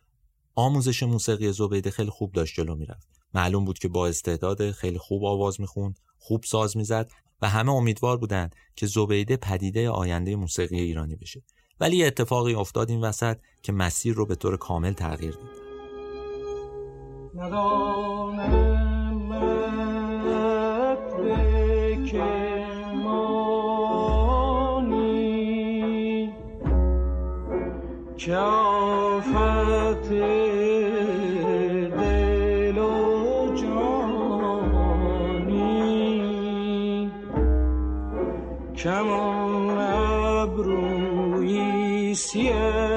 [0.54, 3.08] آموزش موسیقی زبیده خیلی خوب داشت جلو می‌رفت.
[3.34, 7.10] معلوم بود که با استعداد خیلی خوب آواز می‌خوند خوب ساز می‌زد
[7.42, 11.42] و همه امیدوار بودند که زبیده پدیده آینده موسیقی ایرانی بشه.
[11.80, 15.62] ولی اتفاقی افتاد این وسط که مسیر رو به طور کامل تغییر داد.
[28.26, 30.08] شافت
[31.98, 34.70] دل و جانی.
[38.76, 39.78] کمان
[40.40, 41.58] ابروی
[42.14, 42.91] سیه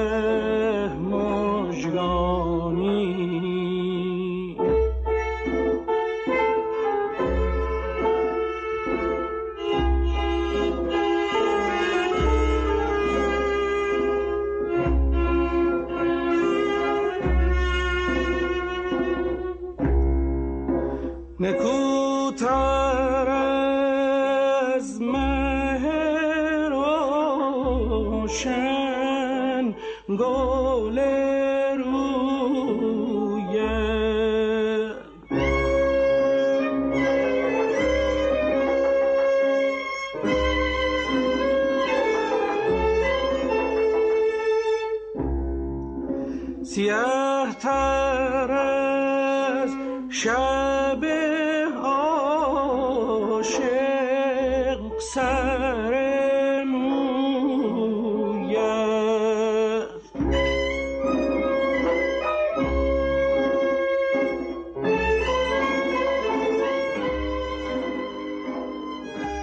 [55.00, 56.06] سر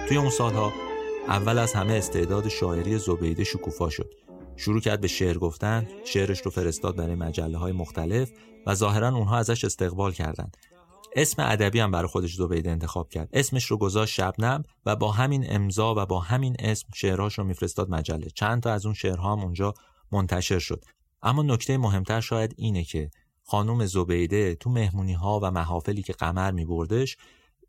[0.08, 0.72] توی اون سالها
[1.28, 4.14] اول از همه استعداد شاعری زبیده شکوفا شد.
[4.56, 8.30] شروع کرد به شعر گفتن شعرش رو فرستاد برای مجله های مختلف
[8.66, 10.56] و ظاهرا اونها ازش استقبال کردند.
[11.14, 13.28] اسم ادبی هم برای خودش زبیده انتخاب کرد.
[13.32, 17.90] اسمش رو گذاشت شبنم و با همین امضا و با همین اسم شعرهاش رو میفرستاد
[17.90, 18.26] مجله.
[18.34, 19.74] چند تا از اون شعرها هم اونجا
[20.12, 20.84] منتشر شد.
[21.22, 23.10] اما نکته مهمتر شاید اینه که
[23.42, 27.16] خانم زبیده تو مهمونی ها و محافلی که قمر می بردش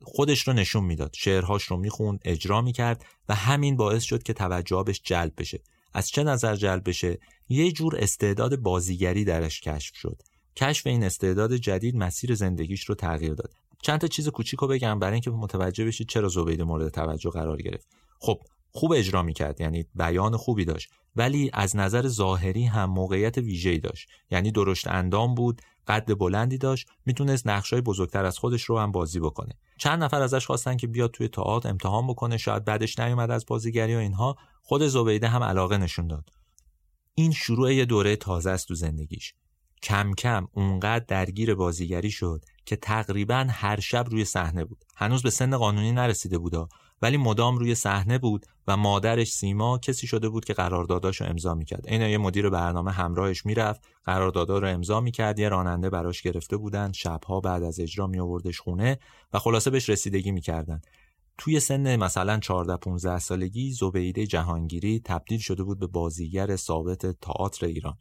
[0.02, 1.14] خودش رو نشون می‌داد.
[1.14, 5.60] شعرهاش رو می‌خوند اجرا می‌کرد و همین باعث شد که توجهش جلب بشه.
[5.94, 10.22] از چه نظر جلب بشه؟ یه جور استعداد بازیگری درش کشف شد.
[10.56, 13.54] کشف این استعداد جدید مسیر زندگیش رو تغییر داد.
[13.82, 17.62] چند تا چیز کوچیک رو بگم برای اینکه متوجه بشید چرا زبید مورد توجه قرار
[17.62, 17.88] گرفت.
[18.20, 18.42] خب
[18.72, 24.10] خوب اجرا می‌کرد یعنی بیان خوبی داشت ولی از نظر ظاهری هم موقعیت ویژه‌ای داشت.
[24.32, 29.20] یعنی درشت اندام بود قد بلندی داشت می‌تونست نقشای بزرگتر از خودش رو هم بازی
[29.20, 29.54] بکنه.
[29.78, 33.96] چند نفر ازش خواستن که بیاد توی تئاتر امتحان بکنه شاید بعدش نیومد از بازیگری
[33.96, 34.36] و اینها.
[34.62, 36.30] خود زبیده هم علاقه نشون داد.
[37.16, 39.34] این شروع یه دوره تازه است تو زندگیش.
[39.84, 44.86] کم کم اونقدر درگیر بازیگری شد که تقریبا هر شب روی صحنه بود.
[44.96, 46.68] هنوز به سن قانونی نرسیده بودا
[47.02, 51.88] ولی مدام روی صحنه بود و مادرش سیما کسی شده بود که قرارداداشو امضا می‌کرد.
[51.88, 56.92] عین یه مدیر برنامه همراهش می‌رفت قراردادا رو امضا می‌کرد یه راننده براش گرفته بودن
[56.92, 59.00] شبها بعد از اجرا میآوردش خونه
[59.34, 60.82] و خلاصه بهش رسیدگی می‌کردن.
[61.38, 67.66] توی سن مثلا 14 15 سالگی زبیده جهانگیری تبدیل شده بود به بازیگر ثابت تئاتر
[67.66, 67.98] ایران.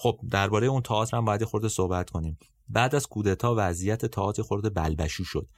[0.00, 2.38] خب درباره اون تئاتر هم باید خورده صحبت کنیم.
[2.68, 5.48] بعد از کودتا وضعیت تئاتر خورده بلبشو شد.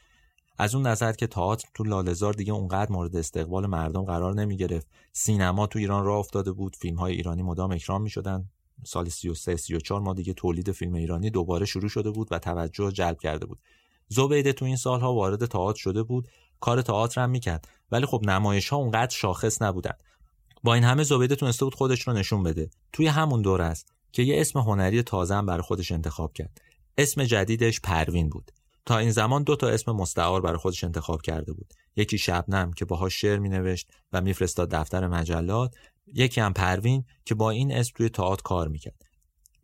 [0.59, 4.87] از اون نظر که تئاتر تو لالزار دیگه اونقدر مورد استقبال مردم قرار نمی گرفت
[5.12, 6.76] سینما تو ایران راه افتاده بود.
[6.76, 8.48] فیلم های ایرانی مدام اکرام می شدن
[8.85, 13.18] سال 33 34 ما دیگه تولید فیلم ایرانی دوباره شروع شده بود و توجه جلب
[13.18, 13.59] کرده بود.
[14.09, 16.29] زبیده تو این سالها وارد تئاتر شده بود.
[16.61, 17.68] کار تئاتر هم می‌کرد.
[17.92, 19.94] ولی خب نمایش ها اونقدر شاخص نبودن.
[20.64, 22.70] با این همه زبیده تونسته بود خودش رو نشون بده.
[22.92, 23.92] توی همون دور است.
[24.12, 26.61] که یه اسم هنری تازه هم برای خودش انتخاب کرد.
[26.99, 28.51] اسم جدیدش پروین بود.
[28.87, 31.75] تا این زمان دو تا اسم مستعار برای خودش انتخاب کرده بود.
[31.96, 35.75] یکی شبنم که باهاش شعر مینوشت و میفرستاد دفتر مجلات.
[36.14, 39.03] یکی هم پروین که با این اسم توی تئاتر کار می‌کرد.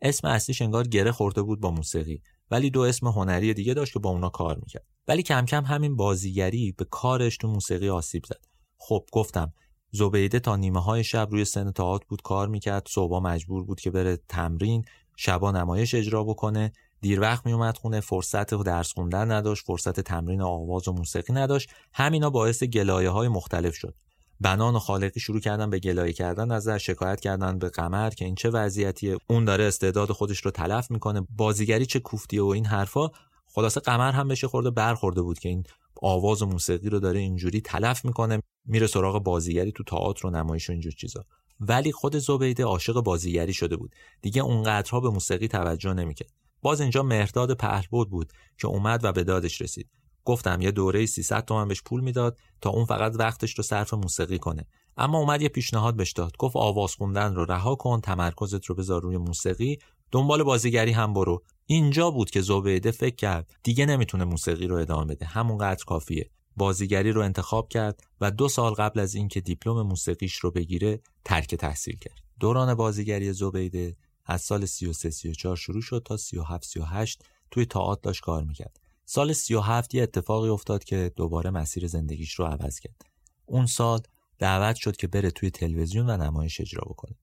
[0.01, 2.21] اسم اصلیش انگار گره خورده بود با موسیقی.
[2.51, 4.85] ولی دو اسم هنری دیگه داشت که با اونا کار می‌کرد.
[5.07, 8.45] ولی کم کم همین بازیگری به کارش تو موسیقی آسیب زد.
[8.77, 9.53] خب گفتم
[9.91, 12.87] زبیده تا نیمه های شب روی سن تئاتر بود کار می‌کرد.
[12.89, 14.85] صبح مجبور بود که بره تمرین.
[15.15, 16.71] شبا نمایش اجرا بکنه.
[17.01, 17.99] دیر وقت میومد خونه.
[17.99, 19.65] فرصت درس خوندن نداشت.
[19.65, 21.69] فرصت تمرین آواز و موسیقی نداشت.
[21.93, 23.95] همینا باعث گلایه های مختلف شد.
[24.41, 28.35] بنان و خالقی شروع کردن به گلایه کردن ازش شکایت کردن به قمر که این
[28.35, 29.17] چه وضعیتیه.
[29.27, 31.27] اون داره استعداد خودش رو تلف می‌کنه.
[31.29, 33.09] بازیگری چه کوفتیه و این حرفا.
[33.55, 35.63] خلاصه قمر هم بشه خورده برخورده بود که این
[36.01, 40.69] آواز و موسیقی رو داره اینجوری تلف می‌کنه میره سراغ بازیگری تو تئاتر و نمایش
[40.69, 41.25] و اینجور چیزا.
[41.59, 43.95] ولی خود زبیده عاشق بازیگری شده بود.
[44.21, 46.31] دیگه اونقدرها به موسیقی توجه نمی‌کرد.
[46.61, 49.89] باز اینجا مهرداد پهلبود بود که اومد و به دادش رسید.
[50.25, 54.39] گفتم یه دوره 300 تومن بهش پول می‌داد تا اون فقط وقتش رو صرف موسیقی
[54.39, 54.67] کنه.
[54.97, 56.37] اما اومد یه پیشنهاد بهش داد.
[56.37, 59.77] گفت آواز خوندن رو رها کن تمرکزت رو بذار روی موسیقی.
[60.11, 61.43] دنبال بازیگری هم برو.
[61.65, 65.25] اینجا بود که زبیده فکر کرد دیگه نمی‌تونه موسیقی رو ادامه بده.
[65.25, 66.29] همونقدر کافیه.
[66.57, 71.55] بازیگری رو انتخاب کرد و دو سال قبل از اینکه دیپلم موسیقیش رو بگیره ترک
[71.55, 72.21] تحصیل کرد.
[72.39, 78.21] دوران بازیگری زبیده از سال 33 34 شروع شد تا 37 38 توی تئاتر داشت
[78.21, 78.79] کار می‌کرد.
[79.05, 83.05] سال 37 یه اتفاقی افتاد که دوباره مسیر زندگیش رو عوض کرد.
[83.45, 83.99] اون سال
[84.39, 87.15] دعوت شد که بره توی تلویزیون و نمایش اجرا بکنه.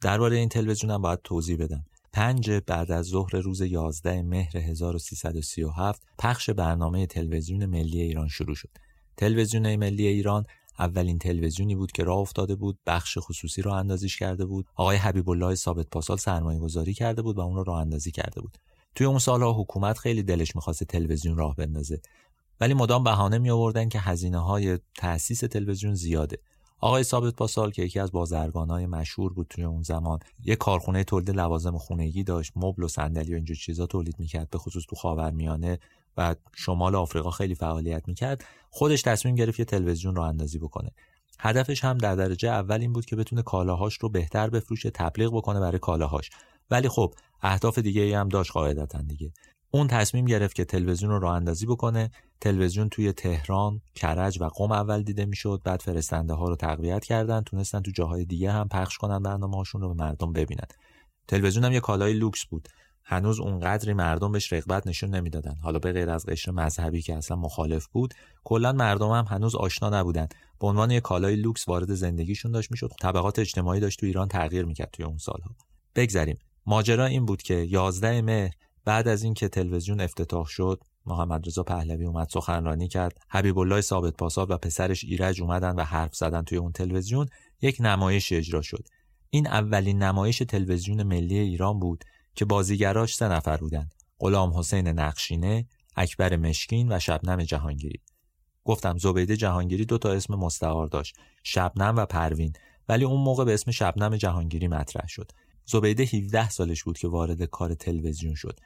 [0.00, 1.84] درباره این تلویزیون هم باید توضیح بدم.
[2.12, 8.70] پنج بعد از ظهر روز 11 مهر 1337 پخش برنامه تلویزیون ملی ایران شروع شد.
[9.16, 10.44] تلویزیون ملی ایران
[10.78, 14.66] اولین تلویزیونی بود که راه افتاده بود بخش خصوصی رو اندازیش کرده بود.
[14.74, 18.40] آقای حبیب الله ثابت پاسال سرمایه گذاری کرده بود و اون رو راه اندازی کرده
[18.40, 18.58] بود.
[18.94, 22.00] توی اون سالها حکومت خیلی دلش می‌خواست تلویزیون راه بندازه.
[22.60, 26.38] ولی مدام بهانه می آوردن که هزینه های تأسیس تلویزیون زیاده.
[26.80, 28.10] آقای ثابت پاسال که یکی از
[28.54, 33.32] های مشهور بود توی اون زمان یه کارخونه تولید لوازم خونگی داشت مبل و صندلی
[33.32, 35.78] و اینجور چیزا تولید می‌کرد به خصوص تو خاورمیانه
[36.16, 38.44] و شمال آفریقا خیلی فعالیت می‌کرد.
[38.70, 40.90] خودش تصمیم گرفت یه تلویزیون رو اندازی بکنه.
[41.38, 45.60] هدفش هم در درجه اول این بود که بتونه کالاهاش رو بهتر بفروشه تبلیغ بکنه
[45.60, 46.30] برای کالاهاش.
[46.70, 49.32] ولی خب اهداف دیگه ای هم داشت قاعدتا دیگه.
[49.70, 52.10] اون تصمیم گرفت که تلویزیون رو راه اندازی بکنه.
[52.40, 55.60] تلویزیون توی تهران، کرج و قم اول دیده می‌شد.
[55.64, 57.42] بعد فرستنده ها رو تقویت کردن.
[57.42, 60.66] تونستن تو جاهای دیگه هم پخش کنن برنامه هاشون رو به مردم ببینن.
[61.28, 62.68] تلویزیون هم یه کالای لوکس بود.
[63.04, 65.56] هنوز اونقدری مردم بهش رغبت نشون نمی‌دادن.
[65.62, 70.00] حالا به غیر از قشر مذهبی که اصلا مخالف بود کلا مردم هم هنوز آشنا
[70.00, 70.28] نبودن.
[70.60, 72.90] به عنوان یه کالای لوکس وارد زندگیشون داشت می‌شد.
[73.00, 75.56] طبقات اجتماعی داشت تو ایران تغییر می‌کرد توی اون سالها.
[75.94, 76.38] بگذریم.
[76.66, 78.54] ماجرا این بود که 11 مهر
[78.90, 83.18] بعد از اینکه تلویزیون افتتاح شد محمد رضا پهلوی اومد سخنرانی کرد.
[83.28, 87.28] حبیب الله ثابت پاسال و پسرش ایرج اومدن و حرف زدن توی اون تلویزیون
[87.62, 88.88] یک نمایش اجرا شد.
[89.30, 95.66] این اولین نمایش تلویزیون ملی ایران بود که بازیگراش سه نفر بودن غلام حسین نقشینه
[95.96, 98.00] اکبر مشکین و شبنم جهانگیری.
[98.64, 102.52] گفتم زبیده جهانگیری دو تا اسم مستعار داشت شبنم و پروین
[102.88, 105.32] ولی اون موقع به اسم شبنم جهانگیری مطرح شد.
[105.64, 108.60] زبیده 17 سالش بود که وارد کار تلویزیون شد.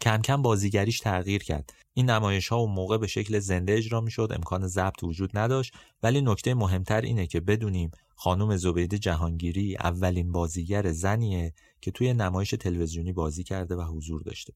[0.00, 1.72] کم کم بازیگریش تغییر کرد.
[1.94, 5.72] این نمایش ها اون موقع به شکل زنده اجرا می شد امکان ضبط وجود نداشت.
[6.02, 12.50] ولی نکته مهمتر اینه که بدونیم خانم زبیده جهانگیری اولین بازیگر زنیه که توی نمایش
[12.50, 14.52] تلویزیونی بازی کرده و حضور داشته.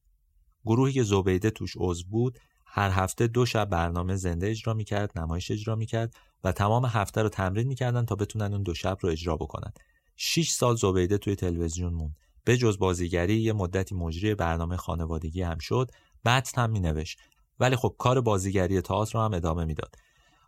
[0.65, 5.51] گروهی که زبیده توش عضو بود هر هفته دو شب برنامه زنده اجرا می‌کرد نمایش
[5.51, 9.37] اجرا می‌کرد و تمام هفته رو تمرین می‌کردن تا بتونن اون دو شب رو اجرا
[9.37, 9.71] بکنن.
[10.15, 12.15] 6 سال زبیده توی تلویزیون موند.
[12.45, 15.91] به جز بازیگری یه مدتی مجری برنامه خانوادگی هم شد
[16.23, 17.19] بعد هم می نوشت
[17.59, 19.95] ولی خب کار بازیگری تئاتر رو هم ادامه می‌داد.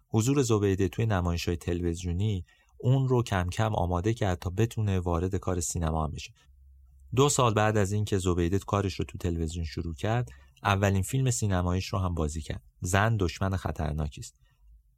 [0.10, 2.46] حضور زبیده توی نمایش های تلویزیونی
[2.78, 6.34] اون رو کم کم آماده کرد تا بتونه وارد کار سینما هم بشه.
[7.16, 10.30] دو سال بعد از اینکه زبیده کارش رو تو تلویزیون شروع کرد
[10.64, 12.62] اولین فیلم سینماییش رو هم بازی کرد.
[12.82, 14.36] زن دشمن خطرناکی است.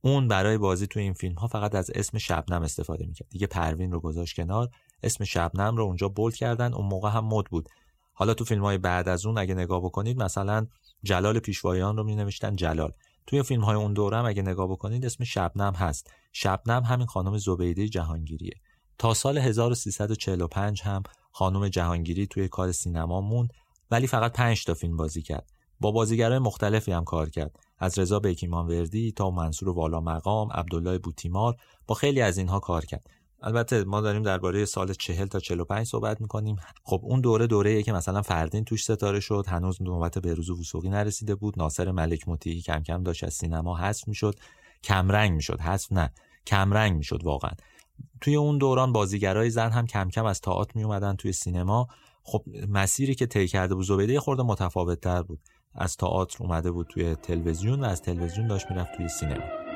[0.01, 3.29] اون برای بازی تو این فیلم ها فقط از اسم شبنم استفاده می‌کرد.
[3.29, 4.69] دیگه پروین رو گذاشت کنار.
[5.03, 6.73] اسم شبنم رو اونجا بولد کردن.
[6.73, 7.69] اون موقع هم مد بود.
[8.13, 10.67] حالا تو فیلم های بعد از اون اگه نگاه بکنید مثلا
[11.03, 12.91] جلال پیشوایان رو می نوشتن جلال.
[13.27, 16.12] توی فیلم های اون دوره هم اگه نگاه بکنید اسم شبنم هست.
[16.33, 18.53] شبنم همین خانم زبیده جهانگیریه.
[18.97, 23.49] تا سال 1345 هم خانم جهانگیری توی کار سینما موند
[23.91, 25.49] ولی فقط 5 تا فیلم بازی کرد.
[25.79, 27.55] با بازیگرای مختلفی هم کار کرد.
[27.79, 31.55] از رضا بیکیمان وردی تا منصور والا مقام عبدالله بوتیمار
[31.88, 33.10] با خیلی از اینها کار کرد.
[33.41, 36.56] البته ما داریم درباره سال 40 تا 45 صحبت می‌کنیم.
[36.84, 41.36] خب اون دوره دوره که مثلا فردین توش ستاره شد هنوز نوبت بهروز وسوقی نرسیده
[41.36, 41.54] بود.
[41.58, 44.36] ناصر ملک مطیعی کم کم داشت از سینما حذف می‌شد.
[44.84, 45.62] کمرنگ می‌شد.
[45.62, 46.13] حذف نه
[46.47, 47.52] کمرنگ می‌شد واقعا.
[48.21, 51.88] توی اون دوران بازیگرای زن هم کم کم از تئاتر می اومدن توی سینما.
[52.23, 55.40] خب مسیری که طی کرده بود زبیده خورده متفاوت تر بود.
[55.75, 59.67] از تئاتر اومده بود توی تلویزیون و از تلویزیون داشت می‌رفت توی سینما.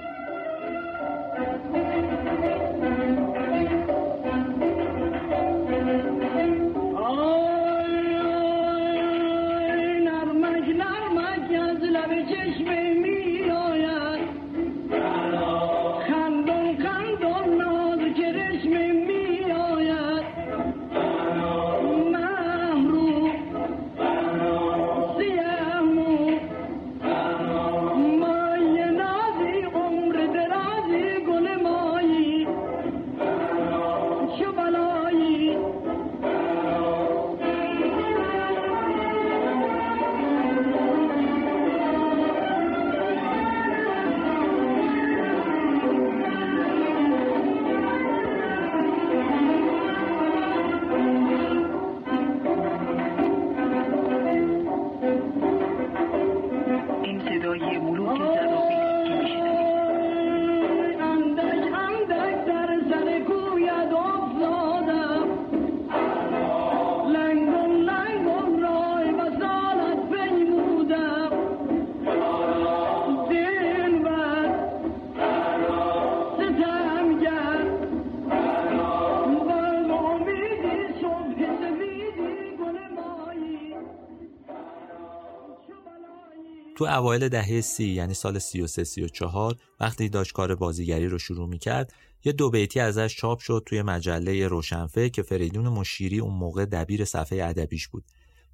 [87.02, 91.94] اوایل دهه سی یعنی سال 33 34 وقتی داشت کار بازیگری رو شروع می‌کرد
[92.24, 97.06] یه دو بیتی ازش چاپ شد توی مجله روشنفه که فریدون مشیری اون موقع دبیر
[97.06, 98.04] صفحه ادبیش بود.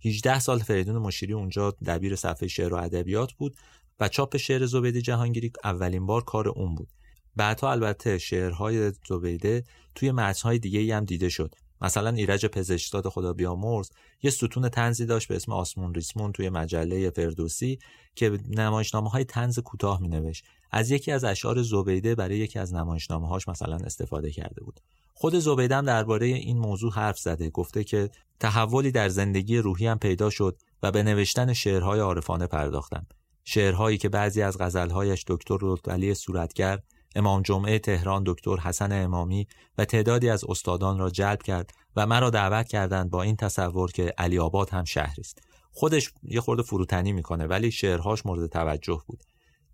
[0.06, 3.56] 18 سال فریدون مشیری اونجا دبیر صفحه شعر و ادبیات بود
[4.00, 6.90] و چاپ شعر زبیده جهانگیری اولین بار کار اون بود.
[7.36, 9.64] بعدها البته شعرهای زبیده
[9.96, 11.56] توی متنهای دیگه هم دیده شد.
[11.82, 13.90] مثلا ایرج پزشکزاد خدا بیامرز
[14.24, 17.80] یه ستون تنزی داشت به اسم آسمون ریسمون توی مجله فردوسی
[18.16, 20.34] که نمایشنامه های تنز کوتاه می
[20.72, 24.80] از یکی از اشعار زبیده برای یکی از نمایشنامه هاش مثلا استفاده کرده بود.
[25.14, 28.10] خود زبیده هم درباره این موضوع حرف زده گفته که
[28.40, 33.08] تحولی در زندگی روحی هم پیدا شد و به نوشتن شعرهای عارفانه پرداختم
[33.44, 36.80] شعرهایی که بعضی از غزلهایش دکتر لطفعلی صورتگر
[37.18, 39.48] امام جمعه تهران دکتر حسن امامی
[39.78, 44.14] و تعدادی از استادان را جلب کرد و مرا دعوت کردند با این تصور که
[44.18, 45.42] علی آباد هم شهری است
[45.72, 49.24] خودش یه خورده فروتنی می‌کنه ولی شعرهاش مورد توجه بود.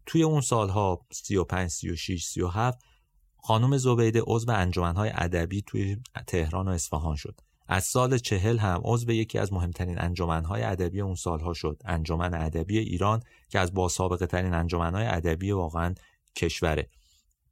[0.06, 2.80] توی اون سالها 35 36 37
[3.44, 7.42] خانم زبیده عضو انجمنهای ادبی توی تهران و اصفهان شد.
[7.68, 11.82] از سال چهل هم عضو یکی از مهمترین انجمنهای ادبی اون سالها شد.
[11.86, 15.94] انجمن ادبی ایران که از با سابقه ترین انجمنهای ادبی واقعا
[16.36, 16.90] کشوره.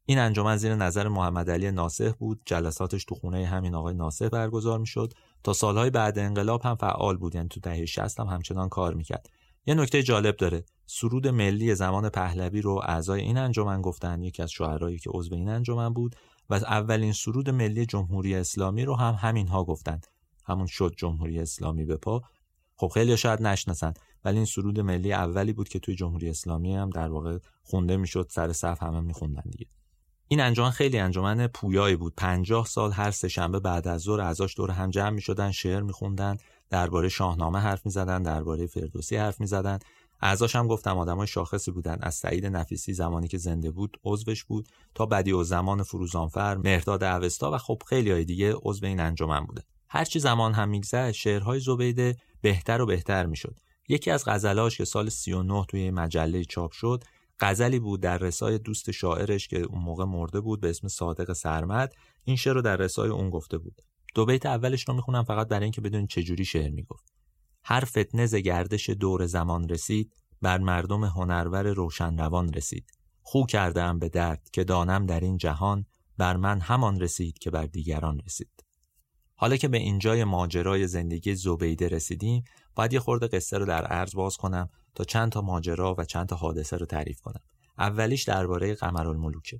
[0.05, 2.41] این انجمن زیر نظر محمد علی ناصح بود.
[2.45, 5.13] جلساتش تو خونه همین آقای ناصح برگزار می‌شد.
[5.43, 7.35] تا سالهای بعد انقلاب هم فعال بود.
[7.35, 9.29] یعنی تو دهه 60 هم همچنان کار می‌کرد.
[9.65, 10.63] یه نکته جالب داره.
[10.85, 14.23] سرود ملی زمان پهلوی رو اعضای این انجمن گفتن.
[14.23, 16.15] یکی از شاعرایی که عضو این انجمن بود.
[16.49, 20.01] و اولین سرود ملی جمهوری اسلامی رو هم همین ها گفتن.
[20.45, 22.21] همون شد جمهوری اسلامی به پا.
[22.75, 23.93] خب خیلی شاید نشناسن.
[24.25, 28.27] ولی این سرود ملی اولی بود که توی جمهوری اسلامی هم در واقع خونده می‌شد.
[28.29, 29.65] سر صف همه میخوندن دیگه.
[30.31, 32.13] این انجمن خیلی انجمن پویایی بود.
[32.17, 36.37] پنجاه سال هر سهشنبه بعد از ظهر اعضاش دور هم جمع می‌شدن شعر میخوندن
[36.69, 39.79] درباره شاهنامه حرف می‌زدن درباره فردوسی حرف می‌زدن.
[40.21, 41.97] اعضاش هم گفتم آدمای شاخصی بودن.
[42.01, 47.03] از سعید نفیسی زمانی که زنده بود عضوش بود تا بدی و زمان فروزانفر مهرداد
[47.03, 49.63] اوستا و خب خیلی های دیگه عضو این انجمن بوده.
[49.89, 53.59] هرچی زمان هم میگذشت شعرهای زبیده بهتر و بهتر می‌شد.
[53.89, 57.03] یکی از غزلاش که سال 39 توی مجله چاپ شد
[57.41, 61.93] غزلی بود در رسای دوست شاعرش که اون موقع مرده بود به اسم صادق سرمد.
[62.23, 63.81] این شعر رو در رسای اون گفته بود.
[64.15, 67.13] دو بیت اولش رو می‌خونم فقط برای اینکه بدون چجوری شعر می‌گفت.
[67.63, 72.91] هر فتنه ز گردش دور زمان رسید بر مردم هنرور روشن روان رسید.
[73.21, 75.85] خو کردم به درد که دانم در این جهان
[76.17, 78.65] بر من همان رسید که بر دیگران رسید.
[79.35, 82.43] حالا که به اینجای ماجرای زندگی زبیده رسیدیم
[82.75, 86.27] باید یه خورده قصه رو در عرض باز کنم تا چند تا ماجرا و چند
[86.27, 87.41] تا حادثه رو تعریف کنم.
[87.77, 89.59] اولیش درباره قمرالملوکه.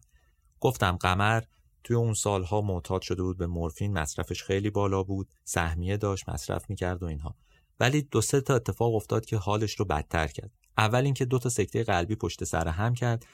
[0.60, 1.44] گفتم قمر
[1.84, 6.70] توی اون سالها معتاد شده بود به مورفین مصرفش خیلی بالا بود سهمیه داشت مصرف
[6.70, 7.36] می‌کرد و اینها.
[7.80, 10.52] ولی دو سه تا اتفاق افتاد که حالش رو بدتر کرد.
[10.78, 13.26] اول اینکه دو تا سکته قلبی پشت سر هم کرد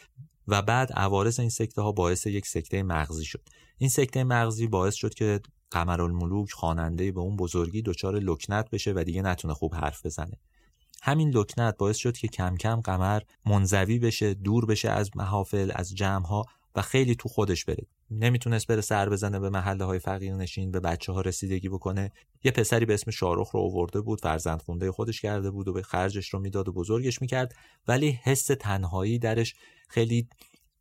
[0.47, 3.49] و بعد عوارض این سکته ها باعث یک سکته مغزی شد.
[3.77, 5.41] این سکته مغزی باعث شد که
[5.71, 10.37] قمرالملوک خواننده به اون بزرگی دچار لکنت بشه و دیگه نتونه خوب حرف بزنه.
[11.01, 15.95] همین لکنت باعث شد که کم کم قمر منزوی بشه دور بشه از محافل از
[15.95, 16.45] جمع ها
[16.75, 17.87] و خیلی تو خودش بره.
[18.11, 22.11] نمی‌تونست بره سر بزنه به محله های فقیر نشین به بچه ها رسیدگی بکنه.
[22.43, 25.81] یه پسری به اسم شارخ رو آورده بود فرزند خونده خودش کرده بود و به
[25.81, 27.55] خرجش رو می‌داد و بزرگش می‌کرد.
[27.87, 29.55] ولی حس تنهایی درش
[29.89, 30.27] خیلی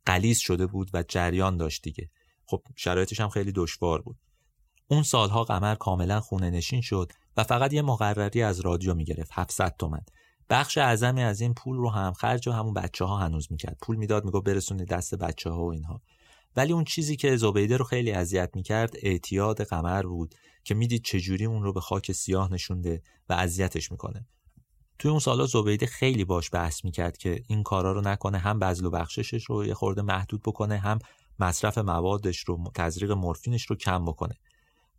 [0.05, 2.09] قلیز شده بود و جریان داشت دیگه.
[2.45, 4.17] خب شرایطش هم خیلی دشوار بود.
[4.87, 9.75] اون سالها قمر کاملا خونه نشین شد و فقط یه مقرری از رادیو می‌گرفت 700
[9.79, 10.01] تومن.
[10.49, 13.77] بخش اعظمی از این پول رو هم خرج و همون بچه ها هنوز می‌کرد.
[13.81, 16.01] پول می‌داد میگو برسونید دست بچه ها و اینها.
[16.55, 21.45] ولی اون چیزی که زبیده رو خیلی اذیت می‌کرد اعتیاد قمر بود که می‌دید چجوری
[21.45, 24.25] اون رو به خاک سیاه نشونده و اذیتش می‌کنه.
[24.99, 28.85] توی اون سالا زبیده خیلی باش بحث می‌کرد که این کارا رو نکنه هم بذل
[28.85, 30.99] و بخششش رو یه خورده محدود بکنه هم
[31.39, 34.35] مصرف موادش رو تزریق مورفینش رو کم بکنه.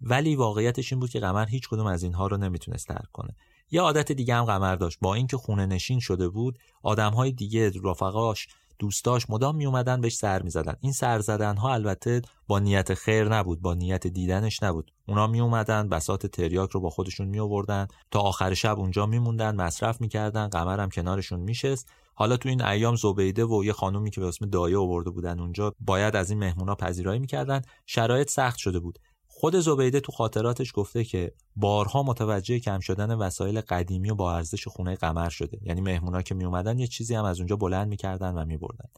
[0.00, 3.36] ولی واقعیتش این بود که قمر هیچ کدوم از اینها رو نمی‌تونست ترک کنه.
[3.70, 4.98] یه عادت دیگه هم قمر داشت.
[5.00, 10.42] با اینکه خونه نشین شده بود آدمهای دیگه رفقاش دوستاش مدام می اومدن بهش سر
[10.42, 10.74] می زدن.
[10.80, 14.92] این سر زدن ها البته با نیت خیر نبود با نیت دیدنش نبود.
[15.08, 19.56] اونا می اومدن بسات تریاک رو با خودشون می آوردن تا آخر شب اونجا میموندن
[19.56, 21.88] مصرف می‌کردن هم کنارشون میشست.
[22.14, 25.74] حالا تو این ایام زبیده و یه خانومی که به اسم دایه آورده بودن اونجا
[25.80, 27.62] باید از این مهمونا پذیرایی می‌کردن.
[27.86, 28.98] شرایط سخت شده بود.
[29.40, 34.68] خود زبیده تو خاطراتش گفته که بارها متوجه کم شدن وسایل قدیمی و با ارزش
[34.68, 35.58] خونه قمر شده.
[35.62, 38.88] یعنی مهمونا که می اومدن یه چیزی هم از اونجا بلند می‌کردن و میبردن.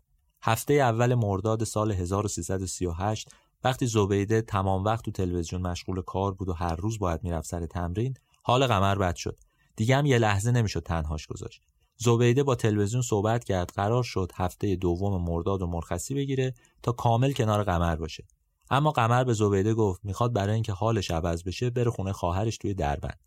[0.43, 3.29] هفته اول مرداد سال 1338
[3.65, 7.67] وقتی زبیده تمام وقت تو تلویزیون مشغول کار بود و هر روز باید می‌رفت سر
[7.67, 9.39] تمرین حال قمر بد شد.
[9.77, 11.63] دیگه هم یه لحظه نمی‌شد تنهاش گذاشت.
[11.97, 17.33] زبیده با تلویزیون صحبت کرد قرار شد هفته دوم مرداد و مرخصی بگیره تا کامل
[17.33, 18.25] کنار قمر باشه.
[18.71, 22.75] اما قمر به زبیده گفت می‌خواد برای اینکه حالش عوض بشه بره خونه خواهرش توی
[22.75, 23.21] دربند.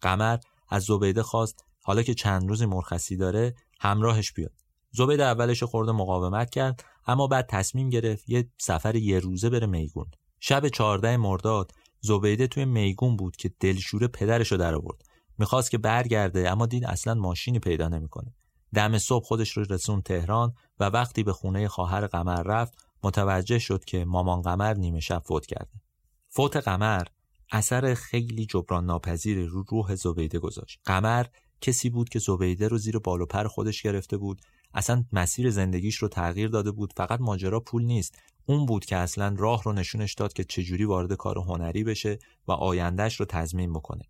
[0.00, 0.38] قمر
[0.68, 4.52] از زبیده خواست حالا که چند روزی مرخصی داره همراهش بیاد.
[4.92, 10.06] زبید اولش خورده مقاومت کرد اما بعد تصمیم گرفت یه سفر یه روزه بره میگون.
[10.40, 15.02] شب 14 مرداد زبیده توی میگون بود که دلشوره پدرشو در آورد
[15.38, 18.34] می‌خواست که برگرده اما دید اصلا ماشینی پیدا نمی‌کنه.
[18.74, 23.84] دم صبح خودش رو رسون تهران و وقتی به خونه خواهر قمر رفت متوجه شد
[23.84, 25.80] که مامان قمر نیمه شب فوت کرده.
[26.28, 27.06] فوت قمر
[27.52, 30.80] اثر خیلی جبران ناپذیر رو روح زبیده گذاشت.
[30.84, 31.26] قمر
[31.60, 34.40] کسی بود که زبیده رو زیر بال و پر خودش گرفته بود.
[34.74, 36.92] اصلا مسیر زندگیش رو تغییر داده بود.
[36.96, 38.18] فقط ماجرا پول نیست.
[38.46, 42.18] اون بود که اصلا راه رو نشونش داد که چجوری وارد کار هنری بشه
[42.48, 44.04] و آیندهش رو تضمین بکنه.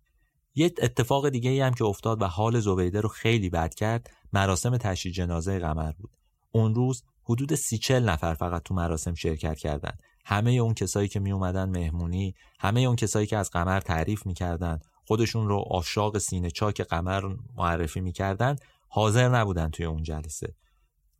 [0.55, 4.77] یه اتفاق دیگه ای هم که افتاد و حال زبیده رو خیلی بد کرد مراسم
[4.77, 6.17] تشییع جنازه قمر بود.
[6.51, 11.19] اون روز حدود سی چل نفر فقط تو مراسم شرکت کردند همه اون کسایی که
[11.19, 16.51] می اومدن مهمونی همه اون کسایی که از قمر تعریف می‌کردن خودشون رو آشاق سینه
[16.51, 18.55] چاک قمر معرفی می‌کردن
[18.87, 20.55] حاضر نبودن توی اون جلسه.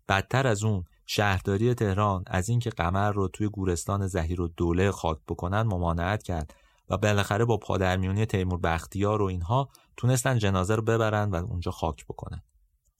[0.09, 5.17] بدتر از اون شهرداری تهران از اینکه قمر رو توی گورستان زهیر و دوله خاک
[5.27, 6.53] بکنن ممانعت کرد
[6.89, 12.05] و بالاخره با پادرمیونی تیمور بختیار و اینها تونستن جنازه رو ببرن و اونجا خاک
[12.05, 12.41] بکنن.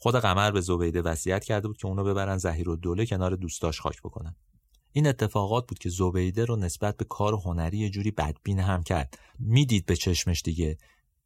[0.02, 3.82] خود قمر به زبیده وصیت کرده بود که اونو ببرن زهیر و دوله کنار دوستاش
[3.82, 4.36] خاک بکنن.
[4.92, 9.20] این اتفاقات بود که زبیده رو نسبت به کار هنری یه جوری بدبین هم کرد.
[9.40, 10.78] می‌دید به چشمش دیگه.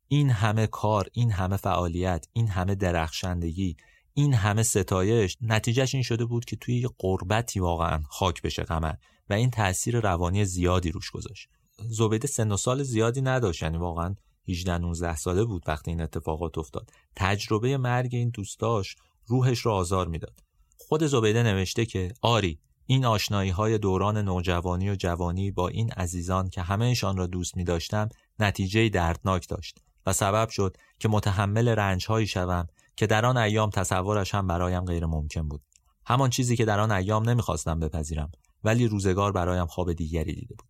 [0.07, 3.78] این همه کار این همه فعالیت این همه درخشندگی
[4.13, 8.93] این همه ستایش نتیجهش این شده بود که توی قربتی واقعا خاک بشه قمر
[9.30, 11.49] و این تاثیر روانی زیادی روش گذاشت.
[11.89, 14.15] زبیده سن و سال زیادی نداشت یعنی واقعا
[14.47, 16.89] 18 19 ساله بود وقتی این اتفاقات افتاد.
[17.15, 20.39] تجربه مرگ این دوستاش روحش رو آزار می‌داد.
[20.77, 26.49] خود زبیده نوشته که آری این آشنایی های دوران نوجوانی و جوانی با این عزیزان
[26.49, 32.05] که همهشان را دوست می داشتم نتیجه دردناک داشت و سبب شد که متحمل رنج
[32.05, 35.61] هایی شوم که در آن ایام تصورش هم برایم غیر ممکن بود.
[36.05, 38.31] همان چیزی که در آن ایام نمی‌خواستم بپذیرم
[38.63, 40.69] ولی روزگار برایم خواب دیگری دیده بود.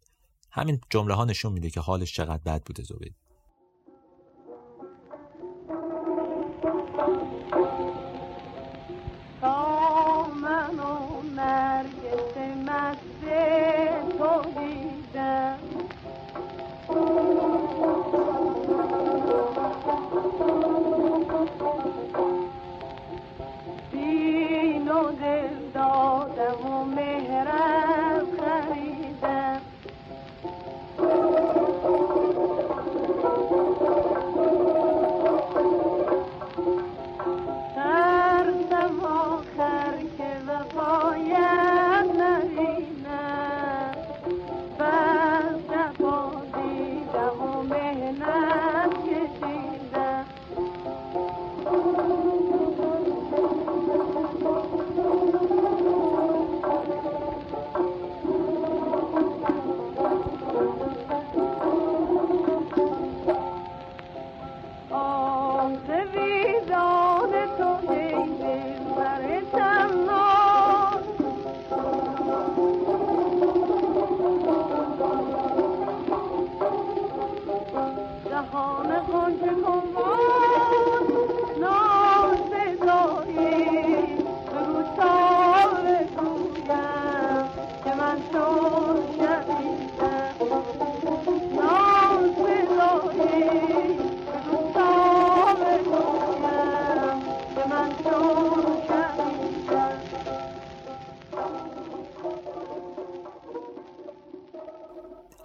[0.51, 3.15] همین جمله ها نشون میده که حالش چقدر بد بوده زبید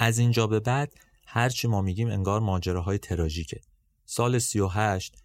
[0.08, 0.92] از اینجا به بعد
[1.26, 3.60] هرچی ما میگیم انگار ماجراهای تراژیکه.
[4.04, 5.16] سال 38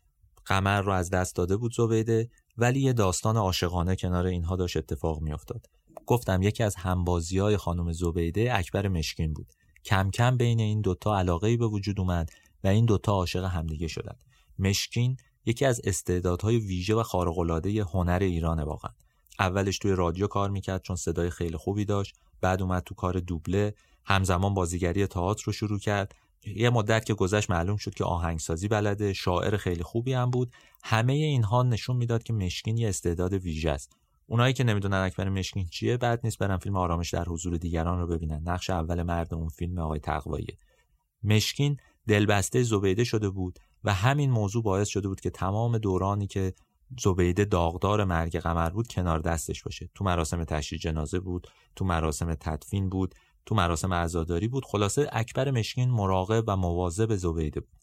[0.46, 5.22] قمر رو از دست داده بود زبیده ولی یه داستان عاشقانه کنار اینها داشت اتفاق
[5.22, 5.70] میافتاد.
[6.06, 9.54] گفتم یکی از همبازی های خانم زبیده اکبر مشکین بود.
[9.86, 12.30] کم کم بین این دوتا علاقه به وجود اومد
[12.64, 14.16] و این دوتا عاشق همدیگه شدن.
[14.60, 18.92] مشکین یکی از استعدادهای ویژه و خارق‌العاده هنر ایرانه واقعا.
[19.40, 23.74] اولش توی رادیو کار می‌کرد چون صدای خیلی خوبی داشت بعد اومد تو کار دوبله
[24.06, 26.16] همزمان بازیگری تئاتر رو شروع کرد.
[26.45, 30.51] یه مدت که گذشت معلوم شد که آهنگسازی بلده شاعر خیلی خوبی هم بود.
[30.84, 33.97] همه اینها نشون می‌داد که مشکین یه استعداد ویژه است.
[34.28, 38.08] اونایی که نمی‌دونن اکبر مشکین چیه بعد نیست برن فیلم آرامش در حضور دیگران رو
[38.08, 38.41] ببینن.
[38.45, 40.47] نقش اول مرد اون فیلم آقای تقوایی.
[41.24, 41.78] مشکین
[42.08, 46.54] دلبسته زبیده شده بود و همین موضوع باعث شده بود که تمام دورانی که
[46.99, 49.89] زبیده داغدار مرگ قمر بود کنار دستش باشه.
[49.95, 53.16] تو مراسم تشییع جنازه بود تو مراسم تدفین بود.
[53.46, 54.66] تو مراسم عزاداری بود.
[54.66, 57.80] خلاصه اکبر مشکین مراقب و مواظب زبیده بود.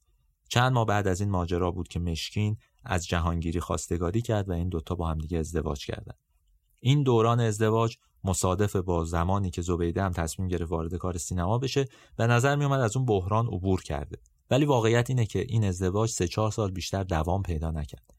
[0.49, 4.69] چند ماه بعد از این ماجرا بود که مشکین از جهانگیری خواستگاری کرد و این
[4.69, 6.15] دوتا با همدیگه ازدواج کردن.
[6.81, 11.89] این دوران ازدواج مصادف با زمانی که زبیده هم تصمیم گرفت وارد کار سینما بشه
[12.19, 14.19] و نظر می اومد از اون بحران عبور کرده.
[14.51, 18.15] ولی واقعیت اینه که این ازدواج سه چهار سال بیشتر دوام پیدا نکرد.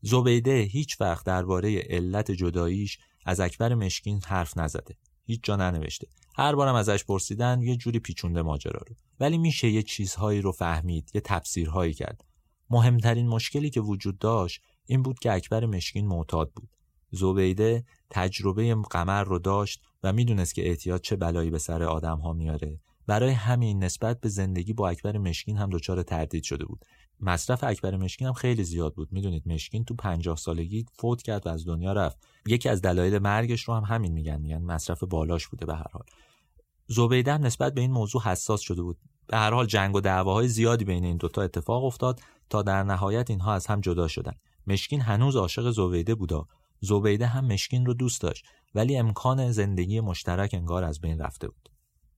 [0.00, 4.96] زبیده هیچ وقت درباره علت جداییش از اکبر مشکین حرف نزده.
[5.26, 6.06] هیچ جا ننوشته.
[6.36, 8.96] هر بارم ازش پرسیدن یه جوری پیچونده ماجرا رو.
[9.20, 12.24] ولی میشه یه چیزهایی رو فهمید یه تفسیرهایی کرد.
[12.70, 16.68] مهمترین مشکلی که وجود داشت این بود که اکبر مشکین معتاد بود.
[17.10, 22.32] زبیده تجربه قمر رو داشت و می‌دونست که احتیاط چه بلایی به سر آدم ها
[22.32, 22.80] میاره.
[23.06, 26.84] برای همین نسبت به زندگی با اکبر مشکین هم دچار تردید شده بود.
[27.20, 29.12] مصرف اکبر مشکین هم خیلی زیاد بود.
[29.12, 32.18] می‌دونید مشکین تو پنجاه سالگی فوت کرد و از دنیا رفت.
[32.46, 34.40] یکی از دلایل مرگش رو هم همین میگن.
[34.40, 36.04] میگن مصرف بالاش بوده به هر حال.
[36.86, 38.98] زبیده هم نسبت به این موضوع حساس شده بود.
[39.26, 43.30] به هر حال جنگ و دعواهای زیادی بین این دوتا اتفاق افتاد تا در نهایت
[43.30, 44.32] اینها از هم جدا شدن.
[44.66, 46.46] مشکین هنوز عاشق زبیده بودا
[46.80, 51.68] زبیده هم مشکین رو دوست داشت ولی امکان زندگی مشترک انگار از بین رفته بود.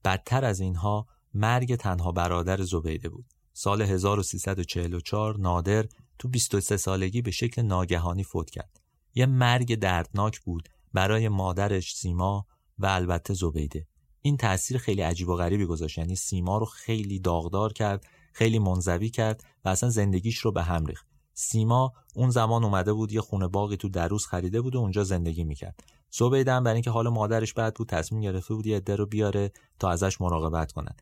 [0.05, 3.27] بدتر از اینها مرگ تنها برادر زبیده بود.
[3.61, 5.87] سال 1344 نادر
[6.19, 8.81] تو 23 سالگی به شکل ناگهانی فوت کرد.
[9.15, 12.47] یه مرگ دردناک بود برای مادرش سیما
[12.79, 13.87] و البته زبیده.
[14.23, 15.99] این تاثیر خیلی عجیب و غریبی گذاشت.
[15.99, 20.87] یعنی سیما رو خیلی داغدار کرد خیلی منزوی کرد و اصلا زندگیش رو به هم
[20.87, 21.07] ریخت.
[21.35, 25.45] سیما اون زمان اومده بود یه خونه باقی تو دروس خریده بود و اونجا زندگی
[25.45, 25.81] می‌کرد.
[26.11, 29.53] زبیده هم برای اینکه حال مادرش بد بود تصمیم گرفته بود یه عده رو بیاره
[29.79, 30.97] تا ازش مراقبت کنن.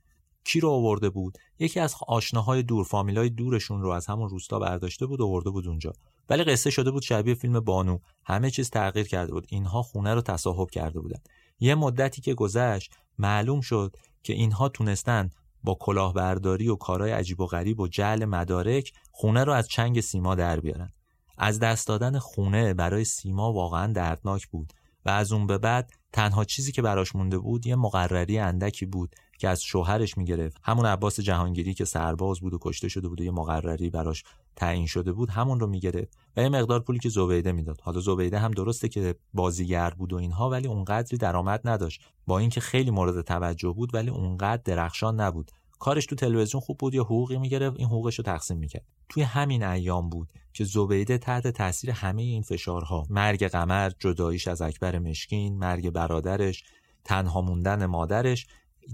[0.46, 5.06] کی رو آورده بود؟ یکی از آشناهای دور فامیلای دورشون رو از همون روستا برداشته
[5.06, 5.92] بود آورده بود اونجا.
[6.28, 7.98] ولی قصه شده بود شبیه فیلم بانو.
[8.24, 9.46] همه چیز تغییر کرده بود.
[9.48, 11.20] اینها خونه رو تصاحب کرده بودن.
[11.60, 15.30] یه مدتی که گذشت معلوم شد که اینها تونستن
[15.64, 20.34] با کلاهبرداری و کارهای عجیب و غریب و جعل مدارک خونه رو از چنگ سیما
[20.34, 20.92] در بیارن.
[21.38, 24.72] از دست دادن خونه برای سیما واقعا دردناک بود
[25.06, 29.16] و از اون به بعد تنها چیزی که براش مونده بود یه مقرری اندکی بود
[29.38, 30.60] که از شوهرش می‌گرفت.
[30.62, 34.24] همون عباس جهانگیری که سرباز بود و کشته شده بود و یه مقرری براش
[34.56, 36.18] تعیین شده بود همون رو می‌گرفت.
[36.36, 37.80] و یه مقدار پولی که زبیده می‌داد.
[37.80, 42.02] حالا زبیده هم درسته که بازیگر بود و اینها ولی اونقدری درآمد نداشت.
[42.26, 45.50] با اینکه خیلی مورد توجه بود ولی اونقدر درخشان نبود.
[45.78, 48.84] کارش تو تلویزیون خوب بود یا حقوقی می‌گرفت این حقوقش رو تقسیم می‌کرد.
[49.08, 54.62] توی همین ایام بود که زبیده تحت تاثیر همه این فشارها مرگ قمر جداییش از
[54.62, 56.64] اکبر مشکین مرگ برادرش
[57.04, 58.46] تنها موندن مادرش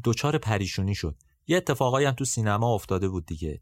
[0.05, 1.17] دچار پریشونی شد.
[1.47, 3.61] یه اتفاقایی هم تو سینما افتاده بود دیگه.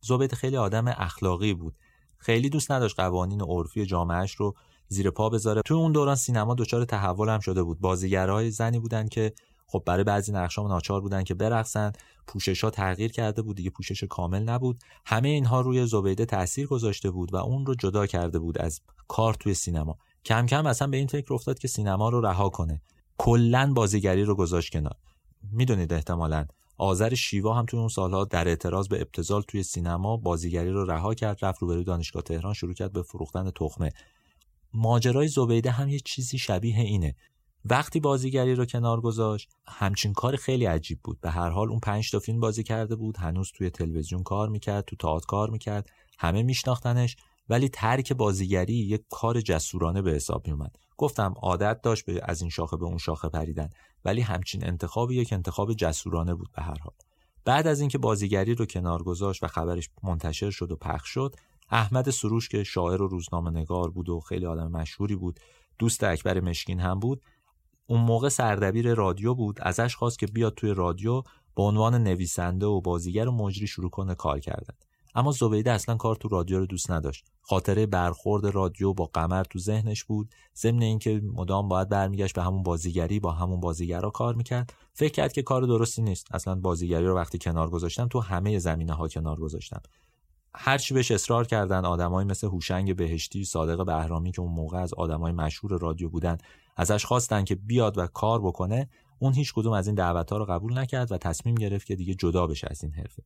[0.00, 1.74] زبیده خیلی آدم اخلاقی بود.
[2.18, 4.54] خیلی دوست نداشت قوانین عرفی جامعهش رو
[4.88, 5.62] زیر پا بذاره.
[5.62, 7.80] تو اون دوران سینما دچار تحول هم شده بود.
[7.80, 9.32] بازیگرای زنی بودن که
[9.66, 11.92] خب برای بعضی نقشا ناچار بودن که برقصن.
[12.26, 13.70] پوشش ها تغییر کرده بود دیگه.
[13.70, 14.82] پوشش کامل نبود.
[15.06, 19.34] همه اینها روی زبیده تاثیر گذاشته بود و اون رو جدا کرده بود از کار
[19.34, 19.98] توی سینما.
[20.24, 22.82] کم کم اصلا به این فکر افتاد که سینما رو رها کنه.
[23.18, 24.96] کلا بازیگری رو گذاشت کنار.
[25.42, 26.46] می‌دونید احتمالا.
[26.76, 31.14] آذر شیوا هم توی اون سالها در اعتراض به ابتزال توی سینما بازیگری رو رها
[31.14, 33.92] کرد رفت روبروی دانشگاه تهران شروع کرد به فروختن تخمه.
[34.74, 37.14] ماجرای زبیده هم یه چیزی شبیه اینه.
[37.64, 41.20] وقتی بازیگری رو کنار گذاشت همچین کار خیلی عجیب بود.
[41.20, 44.84] به هر حال اون پنج تا فیلم بازی کرده بود هنوز توی تلویزیون کار می‌کرد
[44.84, 47.16] تو تئاتر کار می‌کرد همه میشناختنش
[47.48, 52.50] ولی ترک بازیگری یک کار جسورانه به حساب میومد گفتم عادت داشت به از این
[52.50, 53.70] شاخه به اون شاخه پریدن.
[54.04, 56.94] ولی همچین انتخابی یک انتخاب جسورانه بود به هر حال.
[57.44, 61.36] بعد از اینکه بازیگری رو کنار گذاشت و خبرش منتشر شد و پخش شد
[61.70, 65.40] احمد سروش که شاعر و روزنامه نگار بود و خیلی آدم مشهوری بود
[65.78, 67.22] دوست اکبر مشکین هم بود
[67.86, 71.22] اون موقع سردبیر رادیو بود ازش خواست که بیاد توی رادیو
[71.56, 74.74] به عنوان نویسنده و بازیگر و مجری شروع کنه کار کردن.
[75.14, 77.24] اما زبیده اصلا کار تو رادیو رو دوست نداشت.
[77.42, 80.30] خاطره برخورد رادیو با قمر تو ذهنش بود.
[80.56, 84.72] ضمن اینکه مدام باید برمیگشت به همون بازیگری با همون بازیگرا کار می‌کرد.
[84.92, 86.34] فکر کرد که کار درستی نیست.
[86.34, 89.80] اصلا بازیگری رو وقتی کنار گذاشتم تو همه زمینه ها کنار گذاشتم.
[90.54, 95.32] هرچی بهش اصرار کردن آدمایی مثل هوشنگ بهشتی صادق بهرامی که اون موقع از آدمای
[95.32, 96.38] مشهور رادیو بودن
[96.76, 98.88] ازش خواستن که بیاد و کار بکنه
[99.18, 102.14] اون هیچ کدوم از این دعوت ها رو قبول نکرد و تصمیم گرفت که دیگه
[102.14, 103.22] جدا بشه از این حرفه.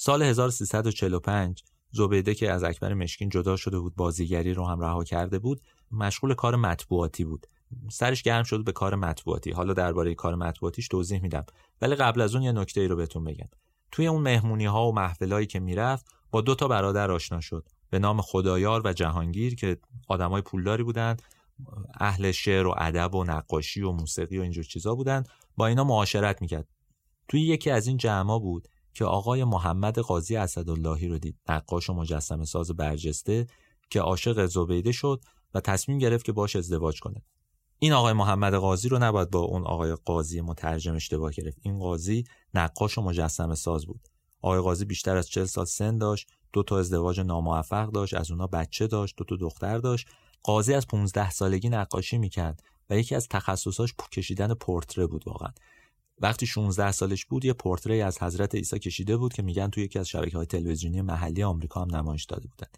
[0.00, 5.38] سال 1345 زبیده که از اکبر مشکین جدا شده بود بازیگری رو هم رها کرده
[5.38, 7.46] بود مشغول کار مطبوعاتی بود.
[7.90, 9.50] سرش گرم شد به کار مطبوعاتی.
[9.50, 11.46] حالا درباره کار مطبوعاتیش توضیح میدم.
[11.82, 13.48] ولی قبل از اون یه نکته ای رو بهتون بگم.
[13.92, 17.68] توی اون مهمونی ها و محفلایی که می‌رفت با دو تا برادر آشنا شد.
[17.90, 19.76] به نام خدایار و جهانگیر که
[20.08, 21.22] آدمای پولداری بودند.
[22.00, 25.22] اهل شعر و ادب و نقاشی و موسیقی و اینجور چیزا بودن
[25.56, 26.68] با اینا معاشرت می‌کرد.
[27.28, 28.68] توی یکی از این جمعا بود
[28.98, 31.36] که آقای محمد قاضی اسداللهی رو دید.
[31.48, 33.46] نقاش و مجسمه ساز برجسته
[33.90, 35.20] که عاشق زبیده شد
[35.54, 37.22] و تصمیم گرفت که باش ازدواج کنه.
[37.78, 41.58] این آقای محمد قاضی رو نباید با اون آقای قاضی مترجم اشتباه گرفت.
[41.62, 42.24] این قاضی
[42.54, 44.08] نقاش و مجسمه ساز بود.
[44.42, 48.46] آقای قاضی بیشتر از 40 سال سن داشت دو تا ازدواج ناموفق داشت از اونا
[48.46, 50.08] بچه داشت دو تا دختر داشت.
[50.42, 55.50] قاضی از 15 سالگی نقاشی می‌کرد و یکی از تخصصاش کشیدن پورتره بود واقعا.
[56.20, 59.98] وقتی 16 سالش بود یه پورتره از حضرت عیسی کشیده بود که میگن توی یکی
[59.98, 62.68] از شبکه های تلویزیونی محلی آمریکا هم نمایش داده بودن.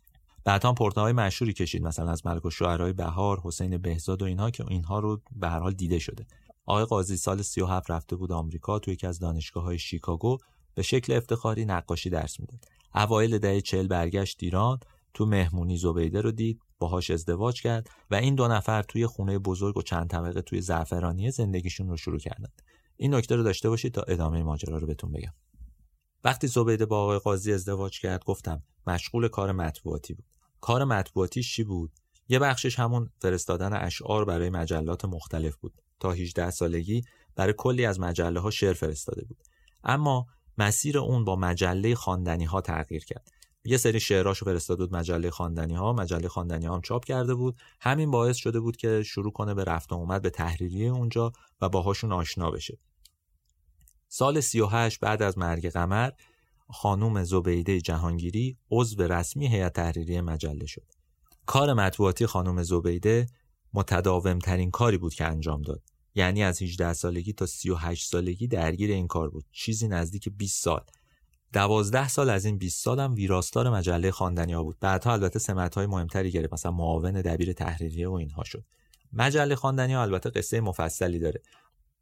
[0.45, 4.51] بعدا پورتره های مشهوری کشید مثلا از ملک و شعرهای بهار حسین بهزاد و اینها
[4.51, 6.27] که اینها رو به هر حال دیده شده.
[6.67, 10.39] آقای قاضی سال 37 رفته بود آمریکا توی یکی از دانشگاه های شیکاگو
[10.75, 12.65] به شکل افتخاری نقاشی درس می‌داد.
[12.95, 14.79] اوایل دهه 40 برگشت ایران
[15.15, 19.77] تو مهمونی زبیده رو دید باهاش ازدواج کرد و این دو نفر توی خونه بزرگ
[19.77, 22.49] و چند طبقه توی زعفرانی زندگیشون رو شروع کردن
[23.03, 25.33] این نکته رو داشته باشید تا ادامه ماجرا رو بهتون بگم.
[26.25, 30.25] وقتی زبیده با آقای قاضی ازدواج کرد گفتم مشغول کار مطبوعاتی بود.
[30.61, 31.93] کار مطبوعاتی چی بود؟
[32.29, 35.73] یه بخشش همون فرستادن اشعار برای مجلات مختلف بود.
[36.01, 37.03] تا 18 سالگی
[37.37, 39.39] برای کلی از مجله ها شعر فرستاده بود.
[39.85, 40.27] اما
[40.59, 43.31] مسیر اون با مجله خواندنی ها تغییر کرد.
[43.65, 47.57] یه سری شعراشو فرستاده بود مجله خواندنی ها مجله خواندنی ها هم چاپ کرده بود.
[47.81, 51.69] همین باعث شده بود که شروع کنه به رفت و اومد به تحریریه اونجا و
[51.69, 52.79] باهاشون آشنا بشه.
[54.13, 56.11] سال 38 بعد از مرگ قمر
[56.69, 60.87] خانوم زبیده جهانگیری عضو رسمی هیئت تحریریه مجله شد.
[61.47, 63.27] کار مطبوعاتی خانم زبیده
[63.75, 65.83] متداوم ترین کاری بود که انجام داد.
[66.15, 69.45] یعنی از 18 سالگی تا 38 سالگی درگیر این کار بود.
[69.53, 70.85] چیزی نزدیک 20 سال.
[71.53, 74.77] دوازده سال از این 20 سالم ویراستار مجله خواندنی ها بود.
[74.81, 76.53] بعدها البته سمت های مهمتری گرفت.
[76.53, 78.65] مثلا معاون دبیر تحریریه و اینها شد.
[79.13, 81.43] مجله خواندنی ها البته قصه مفصلی داره.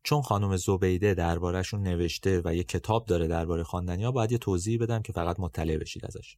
[0.03, 4.79] چون خانم زبیده دربارهشون نوشته و یه کتاب داره درباره خواندنی ها باید یه توضیح
[4.81, 6.37] بدم که فقط مطلع بشید ازش.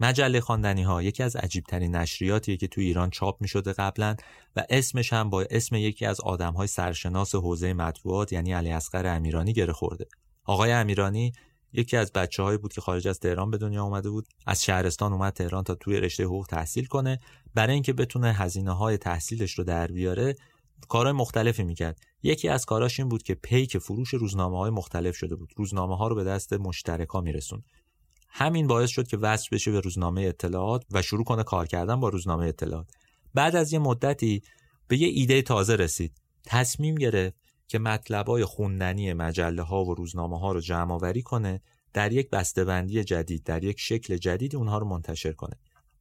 [0.00, 4.16] مجله خواندنی ها یکی از عجیب ترین نشریاتیه که تو ایران چاپ می شده قبلا
[4.56, 9.06] و اسمش هم با اسم یکی از آدم های سرشناس حوزه مطبوعات یعنی علی اصغر
[9.06, 10.06] امیرانی گره خورده.
[10.44, 11.32] آقای امیرانی
[11.72, 15.32] یکی از بچه بود که خارج از تهران به دنیا اومده بود از شهرستان اومد
[15.32, 17.20] تهران تا توی رشته حقوق تحصیل کنه.
[17.54, 20.34] برای اینکه بتونه هزینه های تحصیلش رو در بیاره
[20.88, 22.00] کارهای مختلفی می‌کرد.
[22.22, 25.52] یکی از کاراش این بود که پیک فروش روزنامه های مختلف شده بود.
[25.56, 27.62] روزنامه ها رو به دست مشترکا میرسون
[28.28, 32.08] همین باعث شد که وصل بشه به روزنامه اطلاعات و شروع کنه کار کردن با
[32.08, 32.90] روزنامه اطلاعات.
[33.34, 34.42] بعد از یه مدتی
[34.88, 36.12] به یه ایده تازه رسید.
[36.46, 37.36] تصمیم گرفت
[37.68, 41.60] که مطلبای خوندنی مجله ها و روزنامه ها رو جمع آوری کنه
[41.92, 45.56] در یک بسته‌بندی جدید در یک شکل جدید اونها رو منتشر کنه.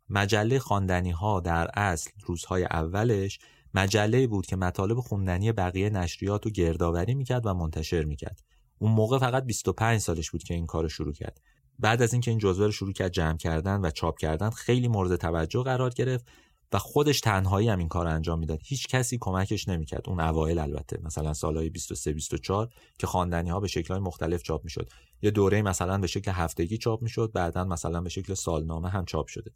[0.10, 3.40] مجله خواندنی ها در اصل روزهای اولش
[3.76, 8.40] مجله بود که مطالب خوندنی بقیه نشریات رو گردآوری می‌کرد و منتشر می‌کرد.
[8.80, 11.42] اون موقع فقط 25 سالش بود که این کار شروع کرد.
[11.80, 15.16] بعد از اینکه این جزوه رو شروع کرد جمع کردن و چاپ کردن خیلی مورد
[15.16, 16.28] توجه قرار گرفت
[16.74, 18.60] و خودش تنهایی هم این کار انجام می‌داد.
[18.66, 20.10] هیچ کسی کمکش نمی‌کرد.
[20.10, 21.00] اون اوایل البته.
[21.04, 22.70] مثلا سالهای 23 24
[23.00, 24.90] که خواندنی ها به شکل‌های مختلف چاپ می‌شد.
[25.22, 29.28] یه دوره مثلا به شکل هفتگی چاپ می‌شد بعدا مثلا به شکل سالنامه هم چاپ
[29.28, 29.52] شده.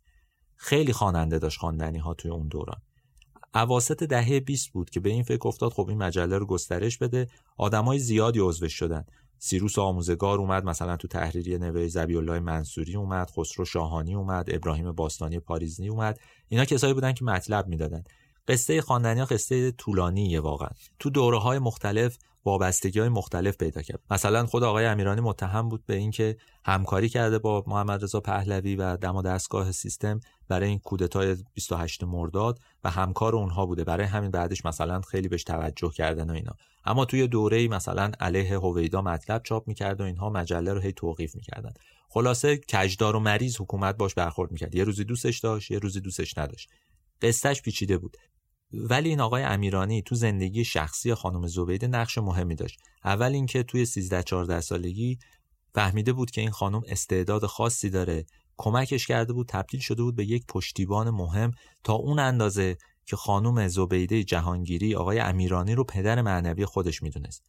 [0.55, 2.81] خیلی خواننده داشت خواندنی ها توی اون دوران.
[3.55, 7.27] اواسط دهه 20 بود که به این فکر افتاد خب این مجله رو گسترش بده.
[7.57, 9.05] آدمای زیادی عضوش شدن.
[9.39, 14.91] سیروس آموزگار اومد مثلا تو تحریریه نوه زبی الله منصوری اومد خسرو شاهانی اومد ابراهیم
[14.91, 16.19] باستانی پاریزنی اومد.
[16.49, 18.03] اینا کسایی بودن که مطلب می‌دادن.
[18.47, 20.69] قصه خواندنی ها قصه طولانیه واقعا.
[20.99, 23.99] تو دوره های مختلف وابستگی های مختلف پیدا کرد.
[24.11, 28.97] مثلا خود آقای امیرانی متهم بود به اینکه همکاری کرده با محمد رضا پهلوی و
[28.97, 33.83] دم و دستگاه سیستم برای این کودتای 28 مرداد و همکار اونها بوده.
[33.83, 36.55] برای همین بعدش مثلا خیلی بهش توجه کردن و اینا.
[36.85, 41.35] اما توی دوره مثلا علیه هویدا مطلب چاپ می‌کرد و اینها مجله رو هی توقیف
[41.35, 41.73] می‌کردن.
[42.09, 44.75] خلاصه کجدار و مریض حکومت باش برخورد می‌کرد.
[44.75, 46.69] یه روزی دوستش داشت یه روزی دوستش نداشت.
[47.21, 48.17] قصهش پیچیده بود.
[48.73, 52.79] ولی این آقای امیرانی تو زندگی شخصی خانم زبیده نقش مهمی داشت.
[53.05, 55.19] اول اینکه توی 13 14 سالگی
[55.73, 58.25] فهمیده بود که این خانم استعداد خاصی داره.
[58.57, 61.51] کمکش کرده بود تبدیل شده بود به یک پشتیبان مهم
[61.83, 67.43] تا اون اندازه که خانم زبیده جهانگیری آقای امیرانی رو پدر معنوی خودش می‌دونست.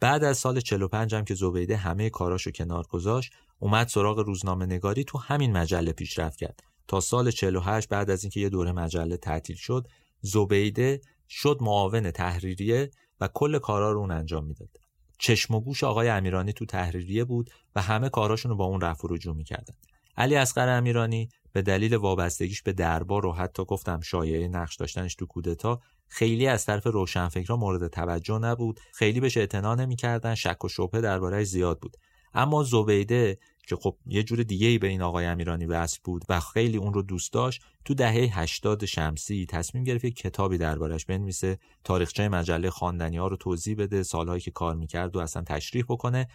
[0.00, 5.04] بعد از سال 45 هم که زبیده همه کاراشو کنار گذاشت اومد سراغ روزنامه نگاری
[5.04, 6.60] تو همین مجله پیشرفت کرد.
[6.88, 9.86] تا سال 48 بعد از اینکه یه دوره مجله تعطیل شد
[10.20, 12.90] زبیده شد معاون تحریریه
[13.20, 14.70] و کل کارا رو اون انجام می‌داد.
[15.18, 19.08] چشم و گوش آقای امیرانی تو تحریریه بود و همه کاراشون رو با اون رفع
[19.08, 19.74] و رجوع می‌کردن.
[20.16, 25.26] علی اصغر امیرانی به دلیل وابستگیش به دربار و حتی گفتم شایعه نقش داشتنش تو
[25.26, 31.00] کودتا خیلی از طرف روشنفکرا مورد توجه نبود خیلی بهش اعتنا نمی‌کردن شک و شبهه
[31.00, 31.96] دربارهش زیاد بود.
[32.36, 36.40] اما زبیده که خب یه جور دیگه ای به این آقای امیرانی وصل بود و
[36.40, 41.58] خیلی اون رو دوست داشت تو دهه 80 شمسی تصمیم گرفت یک کتابی دربارش بنویسه
[41.84, 46.28] تاریخچه مجله خواندنی ها رو توضیح بده سالهایی که کار می‌کرد و اصلا تشریح بکنه.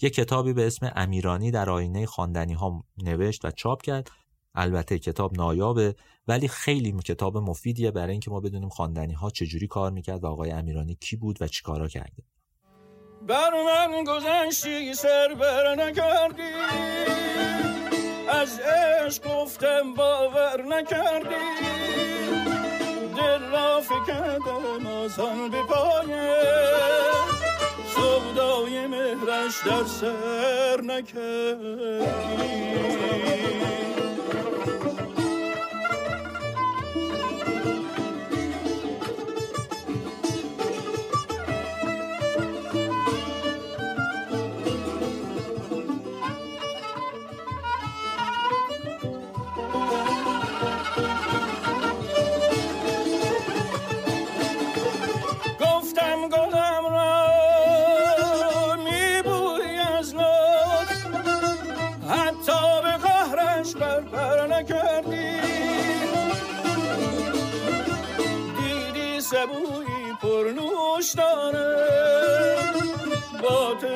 [0.00, 4.10] یه کتابی به اسم امیرانی در آینه خواندنی ها نوشت و چاپ کرد.
[4.54, 5.94] البته کتاب نایابه
[6.28, 10.50] ولی خیلی کتاب مفیدیه برای اینکه ما بدونیم خواندنی ها چجوری کار می‌کرد و آقای
[10.50, 12.22] امیرانی کی بود و چیکارا کرده.
[13.28, 16.42] بر من گذشتی سر بر نکردی.
[18.28, 21.34] از عشق گفتم باور نکردی.
[23.16, 26.34] دل را فکردم آسان به پایه
[27.94, 32.08] سودای مهرش در سر نکردی.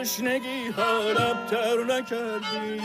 [0.02, 2.80] تشنگی ها لبتر نکردی.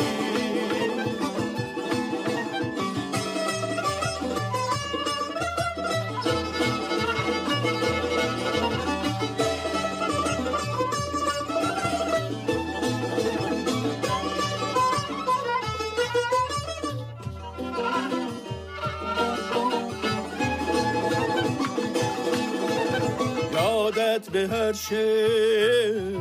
[24.17, 26.15] یادت به هر شعر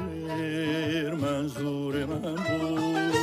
[1.14, 3.16] منظور من بود.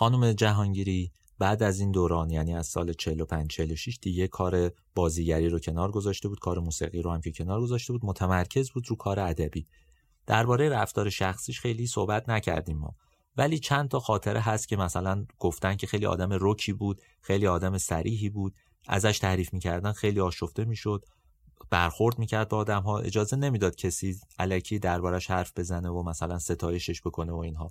[0.00, 5.58] خانم جهانگیری بعد از این دوران یعنی از سال 45 46 دیگه کار بازیگری رو
[5.58, 9.20] کنار گذاشته بود کار موسیقی رو هم که کنار گذاشته بود متمرکز بود رو کار
[9.20, 9.66] ادبی.
[10.26, 12.94] درباره رفتار شخصیش خیلی صحبت نکردیم ما.
[13.36, 17.78] ولی چند تا خاطره هست که مثلا گفتن که خیلی آدم روکی بود خیلی آدم
[17.78, 18.54] سریحی بود
[18.88, 21.04] ازش تعریف می‌کردن خیلی آشفته می‌شد
[21.70, 27.00] برخورد می‌کرد با آدم ها اجازه نمی‌داد کسی علکی دربارش حرف بزنه و مثلا ستایشش
[27.00, 27.70] بکنه و اینها.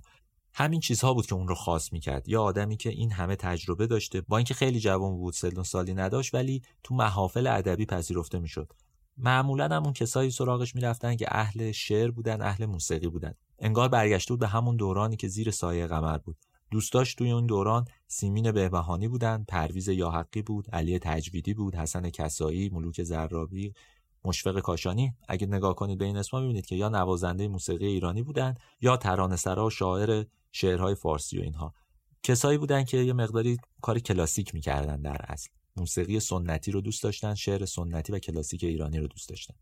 [0.54, 2.28] همین چیزها بود که اون رو خاص می‌کرد.
[2.28, 6.34] یا آدمی که این همه تجربه داشته با اینکه خیلی جوان بود سلون سالی نداشت
[6.34, 8.72] ولی تو محافل ادبی پذیرفته می‌شد.
[9.16, 13.34] معمولا هم اون کسایی سراغش می‌رفتن که اهل شعر بودن اهل موسیقی بودن.
[13.58, 16.36] انگار برگشته بود به همون دورانی که زیر سایه قمر بود.
[16.70, 22.68] دوستاش توی اون دوران سیمین بهبهانی بودن پرویز یاحقی بود علی تجویدی بود حسن کسایی
[22.68, 23.74] ملوک زرابی
[24.24, 25.14] مشفق کاشانی.
[25.28, 29.66] اگه نگاه کنید به این اسما می‌بینید که یا نوازنده موسیقی ایرانی بودن یا ترانه‌سرا
[29.66, 31.74] و شاعر شعرهای فارسی و اینها.
[32.22, 35.48] کسایی بودن که یه مقداری کار کلاسیک می‌کردن در اصل.
[35.76, 39.54] موسیقی سنتی رو دوست داشتن شعر سنتی و کلاسیک ایرانی رو دوست داشتن.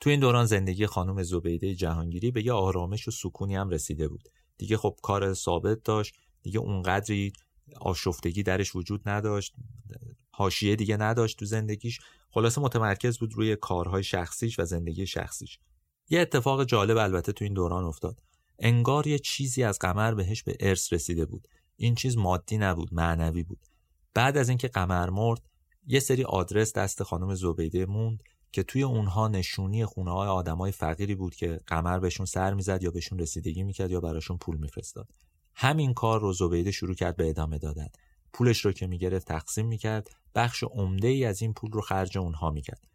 [0.00, 4.28] تو این دوران زندگی خانم زبیده جهانگیری به یه آرامش و سکونی هم رسیده بود.
[4.58, 7.32] دیگه خب کار ثابت داشت دیگه اونقدری
[7.80, 9.54] آشفتگی درش وجود نداشت
[10.30, 12.00] حاشیه دیگه نداشت تو زندگیش.
[12.30, 15.58] خلاصه متمرکز بود روی کارهای شخصیش و زندگی شخصیش.
[16.10, 18.22] یه اتفاق جالب البته تو این دوران افتاد.
[18.64, 21.48] انگار یه چیزی از قمر بهش به ارث رسیده بود.
[21.76, 23.66] این چیز مادی نبود معنوی بود.
[24.14, 25.40] بعد از اینکه قمر مرد
[25.86, 31.14] یه سری آدرس دست خانم زبیده موند که توی اونها نشونی خونه های آدمای فقیری
[31.14, 35.08] بود که قمر بهشون سر می‌زد یا بهشون رسیدگی می‌کرد یا براشون پول میفرستاد.
[35.54, 37.88] همین کار رو زبیده شروع کرد به ادامه دادن.
[38.32, 40.10] پولش رو که می‌گرفت تقسیم می‌کرد.
[40.34, 42.88] بخش عمده ای از این پول رو خرج اونها می‌کرد.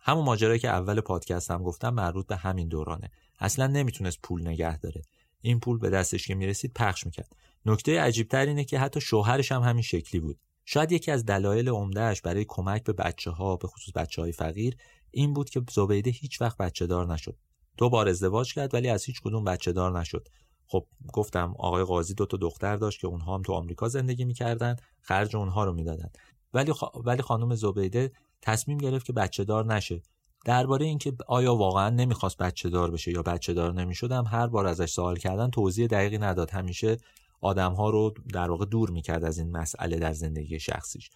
[0.00, 3.10] همون ماجرایی که اول پادکست هم گفتم مربوط به همین دورانه.
[3.38, 5.02] اصلا نمی‌تونست پول نگه داره.
[5.40, 7.36] این پول به دستش که می‌رسید پخش می‌کرد.
[7.66, 10.38] نکته عجیبتر اینه که حتی شوهرش هم همین شکلی بود.
[10.64, 14.76] شاید یکی از دلایل عمدهش برای کمک به بچه ها به خصوص بچه های فقیر
[15.10, 17.36] این بود که زبیده هیچ وقت بچه دار نشد.
[17.76, 20.28] دو بار ازدواج کرد ولی از هیچ کدوم بچه دار نشد.
[20.66, 24.76] خب گفتم آقای قاضی دو تا دختر داشت که اونها هم تو آمریکا زندگی می‌کردن
[25.00, 26.10] خرج اونها رو می‌دادن.
[26.54, 26.72] ولی
[27.04, 28.12] ولی خانم زبیده
[28.42, 30.02] تصمیم گرفت که بچه دار نشه.
[30.44, 34.90] درباره اینکه آیا واقعا نمی‌خواست بچه دار بشه یا بچه دار نمی‌شدم هر بار ازش
[34.90, 36.50] سوال کردن توضیح دقیقی نداد.
[36.50, 36.96] همیشه
[37.40, 41.10] آدم ها رو در واقع دور می‌کرد از این مسئله در زندگی شخصیش.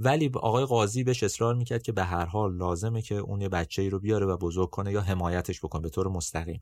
[0.00, 3.82] ولی آقای قاضی بهش اصرار می‌کرد که به هر حال لازمه که اون یه بچه
[3.82, 6.60] ای رو بیاره و بزرگ کنه یا حمایتش بکنه به طور مستقیم.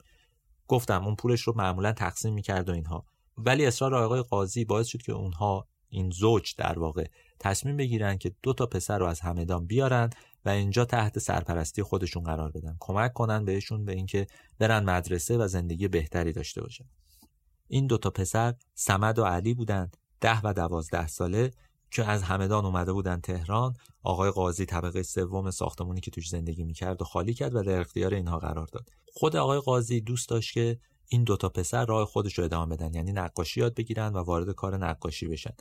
[0.69, 3.05] گفتم اون پولش رو معمولا تقسیم می‌کرد و اینها.
[3.39, 7.07] ولی اصرار آقای قاضی باعث شد که اونها این زوج در واقع
[7.39, 10.11] تصمیم بگیرن که دو تا پسر رو از همدان بیارن
[10.45, 12.77] و اینجا تحت سرپرستی خودشون قرار بدن.
[12.81, 14.27] کمک کنن بهشون به اینکه
[14.59, 16.85] برن مدرسه و زندگی بهتری داشته باشن.
[17.69, 21.51] این دو تا پسر سمد و علی بودند ده و دوازده ساله
[21.91, 23.75] که از همدان اومده بودن تهران.
[24.03, 28.15] آقای قاضی طبقه سوم ساختمونی که توش زندگی می‌کرد و خالی کرد و در اختیار
[28.15, 28.89] اینها قرار داد.
[29.13, 30.79] خود آقای قاضی دوست داشت که
[31.09, 34.77] این دوتا پسر راه خودش رو ادامه بدن یعنی نقاشی یاد بگیرن و وارد کار
[34.77, 35.55] نقاشی بشن.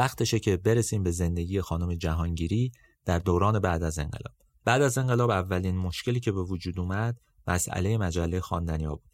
[0.00, 2.72] وقتشه که برسیم به زندگی خانم جهانگیری
[3.04, 4.34] در دوران بعد از انقلاب.
[4.64, 9.10] بعد از انقلاب اولین مشکلی که به وجود اومد مسئله مجله خواندنی ها بود.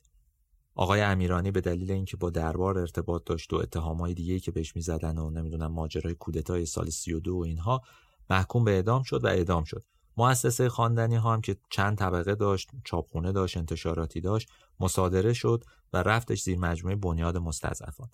[0.74, 5.18] آقای امیرانی به دلیل اینکه با دربار ارتباط داشت و اتهامهای دیگه که بهش می‌زدن
[5.18, 7.82] و نمی‌دونم ماجرای کودتای سال 32 و اینها
[8.30, 9.84] محکوم به اعدام شد و اعدام شد.
[10.16, 14.48] مؤسسه خواندنی ها هم که چند طبقه داشت چاپخونه داشت انتشاراتی داشت
[14.80, 18.08] مصادره شد و رفتش زیر مجموعه بنیاد مستضعفان.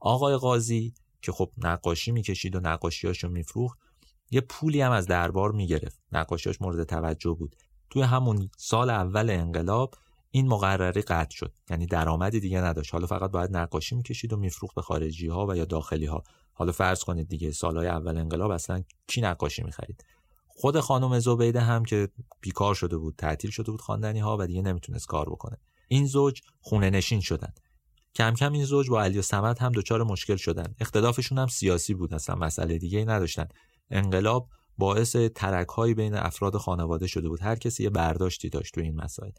[0.00, 3.78] آقای قاضی که خب نقاشی می‌کشید و نقاشیاشو میفروخت
[4.30, 6.00] یه پولی هم از دربار می‌گرفت.
[6.12, 7.56] نقاشیاش مورد توجه بود.
[7.90, 9.94] توی همون سال اول انقلاب
[10.30, 11.54] این مقرری قطع شد.
[11.70, 12.92] یعنی درآمدی دیگه نداشت.
[12.92, 16.72] حالا فقط باید نقاشی می‌کشید و میفروخت به خارجی ها و یا داخلی ها حالا
[16.72, 20.04] فرض کنید دیگه سالهای اول انقلاب اصلا کی نقاشی می‌خرید؟
[20.46, 22.08] خود خانم زبیده هم که
[22.40, 25.56] بیکار شده بود تعطیل شده بود خواندنی ها و دیگه نمی‌تونست کار بکنه.
[25.88, 27.52] این زوج خونه نشین شدن.
[28.14, 30.74] کم کم این زوج با علی و سمت هم دچار مشکل شدن.
[30.80, 33.48] اختلافشون هم سیاسی بود اصلا مسئله دیگه ای نداشتن.
[33.90, 34.48] انقلاب
[34.78, 37.42] باعث ترک بین افراد خانواده شده بود.
[37.42, 39.30] هر کسی یه برداشتی داشت تو این مسائل.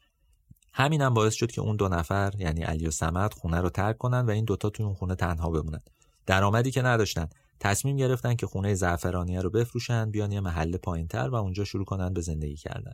[0.74, 3.98] همین هم باعث شد که اون دو نفر یعنی علی و سمت خونه رو ترک
[3.98, 5.82] کنن و این دوتا توی اون خونه تنها بمونن.
[6.26, 7.30] درآمدی که نداشتن.
[7.60, 12.14] تصمیم گرفتن که خونه زعفرانیه رو بفروشن بیان یه محله پایینتر و اونجا شروع کنن
[12.14, 12.94] به زندگی کردن.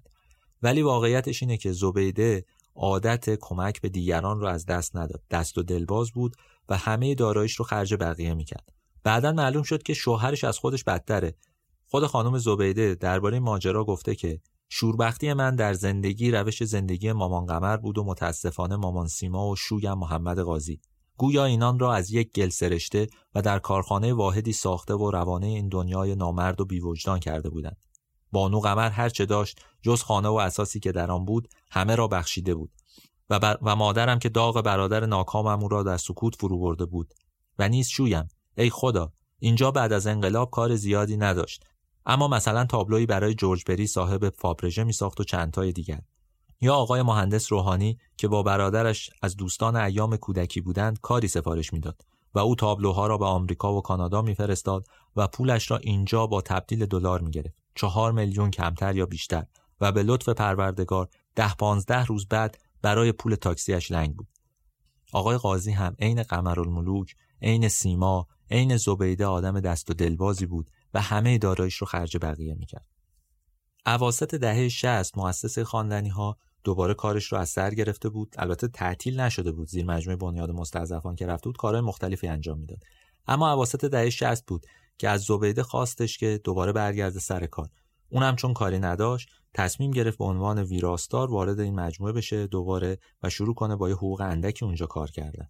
[0.61, 2.45] ولی واقعیتش اینه که زبیده
[2.77, 5.21] عادت کمک به دیگران رو از دست نداد.
[5.31, 6.35] دست و دلباز بود
[6.69, 8.69] و همه داراییش رو خرج بقیه می‌کرد.
[9.03, 11.35] بعدا معلوم شد که شوهرش از خودش بدتره.
[11.85, 17.77] خود خانم زبیده درباره ماجرا گفته که شوربختی من در زندگی روش زندگی مامان قمر
[17.77, 20.79] بود و متاسفانه مامان سیما و شویم محمد قاضی
[21.17, 25.67] گویا اینان را از یک گل سرشته و در کارخانه واحدی ساخته و روانه این
[25.67, 27.77] دنیای نامرد و بیوجدان کرده بودند.
[28.31, 32.07] بانو قمر هر چه داشت جز خانه و اساسی که در آن بود همه را
[32.07, 32.71] بخشیده بود.
[33.29, 37.13] و, و مادرم که داغ برادر ناکامم را در سکوت فرو برده بود.
[37.59, 38.27] و نیز شویم.
[38.57, 41.63] ای خدا اینجا بعد از انقلاب کار زیادی نداشت.
[42.05, 46.01] اما مثلا تابلویی برای جورج بری صاحب فابرژه می ساخت و چندتای دیگر.
[46.61, 52.01] یا آقای مهندس روحانی که با برادرش از دوستان ایام کودکی بودند کاری سفارش می‌داد.
[52.33, 56.85] و او تابلوها را به آمریکا و کانادا میفرستاد و پولش را اینجا با تبدیل
[56.85, 57.63] دلار می‌گرفت.
[57.77, 59.45] چهار میلیون کمتر یا بیشتر
[59.81, 64.27] و به لطف پروردگار ده پانزده روز بعد برای پول تاکسیش لنگ بود.
[65.13, 71.01] آقای قاضی هم عین قمرالملوک عین سیما عین زبیده آدم دست و دلبازی بود و
[71.01, 72.85] همه دارایش رو خرج بقیه می‌کرد.
[73.85, 78.35] اواسط دهه 60 مؤسسه خواندنی ها دوباره کارش رو از سر گرفته بود.
[78.37, 79.67] البته تعطیل نشده بود.
[79.67, 82.83] زیر مجموعه بنیاد مستضعفان که رفته بود کارهای مختلفی انجام می‌داد.
[83.27, 84.65] اما اواسط دهه 60 بود.
[84.97, 87.69] که از زبیده خواستش که دوباره برگرده سر کار.
[88.09, 93.29] اونم چون کاری نداشت تصمیم گرفت به عنوان ویراستار وارد این مجموعه بشه دوباره و
[93.29, 95.49] شروع کنه با یه حقوق اندکی اونجا کار کردن.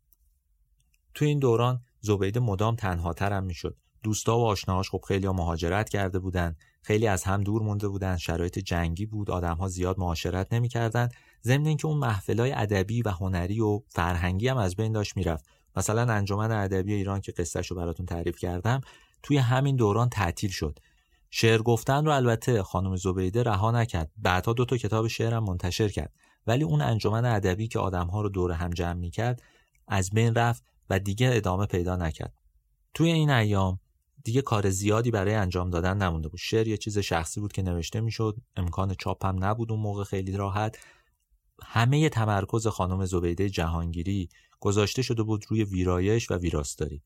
[1.13, 3.77] تو این دوران زبیده مدام تنها ترم می‌شد.
[4.03, 8.59] دوستا و آشناهاش خب خیلی مهاجرت کرده بودن خیلی از هم دور مونده بودن شرایط
[8.59, 14.47] جنگی بود آدمها زیاد معاشرت نمی‌کردند ضمن اینکه اون محفلای ادبی و هنری و فرهنگی
[14.47, 15.45] هم از بین داشت می‌رفت.
[15.75, 18.81] مثلا انجمن ادبی ایران که قصهش رو براتون تعریف کردم
[19.23, 20.79] توی همین دوران تعطیل شد.
[21.29, 24.11] شعر گفتن رو البته خانم زبیده رها نکرد.
[24.17, 26.13] بعدها دو تا کتاب شعرم منتشر کرد.
[26.47, 29.41] ولی اون انجمن ادبی که آدمها رو دور هم جمع می‌کرد
[29.87, 32.33] از بین رفت و دیگه ادامه پیدا نکرد.
[32.93, 33.79] توی این ایام
[34.23, 36.39] دیگه کار زیادی برای انجام دادن نمونده بود.
[36.39, 38.35] شعر یه چیز شخصی بود که نوشته می‌شد.
[38.55, 40.77] امکان چاپ هم نبود اون موقع خیلی راحت.
[41.63, 47.03] همه تمرکز خانم زبیده جهانگیری گذاشته شده بود روی ویرایش و ویراستاری.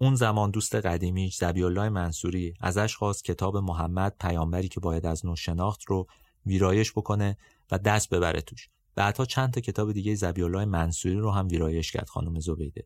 [0.00, 5.36] اون زمان دوست قدیمیش زبیالله منصوری ازش خواست کتاب محمد پیامبری که باید از نو
[5.36, 6.06] شناخت رو
[6.46, 7.36] ویرایش بکنه
[7.70, 8.68] و دست ببره توش.
[8.94, 12.84] بعدها چند تا کتاب دیگه زبیالله منصوری رو هم ویرایش کرد خانم زبیده.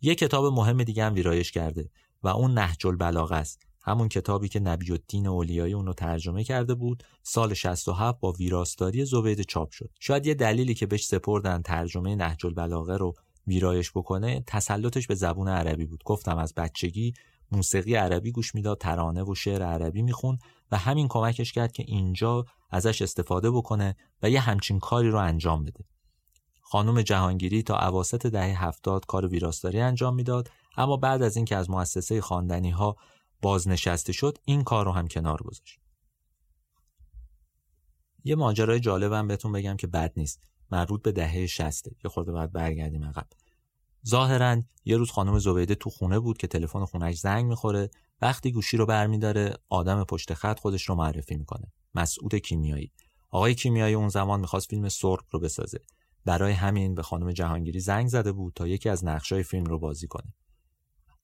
[0.00, 1.90] یه کتاب مهم دیگه هم ویرایش کرده
[2.22, 3.62] و اون نهج البلاغه است.
[3.82, 9.44] همون کتابی که نبی الدین اولیایی اونو ترجمه کرده بود سال 67 با ویراستاری زبیده
[9.44, 9.90] چاپ شد.
[10.00, 13.14] شاید یه دلیلی که بهش سپردن ترجمه نهج البلاغه رو
[13.46, 16.02] ویرایش بکنه تسلطش به زبون عربی بود.
[16.04, 17.14] گفتم از بچگی
[17.52, 20.38] موسیقی عربی گوش می‌داد ترانه و شعر عربی میخون
[20.72, 25.64] و همین کمکش کرد که اینجا ازش استفاده بکنه و یه همچین کاری رو انجام
[25.64, 25.84] بده.
[26.62, 31.70] خانم جهانگیری تا اواسط دهه هفتاد کار ویراستاری انجام می‌داد اما بعد از اینکه از
[31.70, 32.96] مؤسسه خواندنی ها
[33.42, 35.80] بازنشسته شد این کار رو هم کنار گذاشت.
[38.24, 40.40] یه ماجرای جالبم بهتون بگم که بد نیست.
[40.72, 41.96] مربوط به دهه شسته.
[42.04, 43.26] یه خورده باید برگردیم عقب.
[44.08, 47.90] ظاهرا یه روز خانم زبیده تو خونه بود که تلفن خونش زنگ می‌خوره
[48.22, 51.72] وقتی گوشی رو برمیداره آدم پشت خط خودش رو معرفی می‌کنه.
[51.94, 52.92] مسعود کیمیایی.
[53.30, 55.78] آقای کیمیایی اون زمان می‌خواست فیلم سرخ رو بسازه.
[56.24, 60.06] برای همین به خانم جهانگیری زنگ زده بود تا یکی از نقشای فیلم رو بازی
[60.06, 60.34] کنه.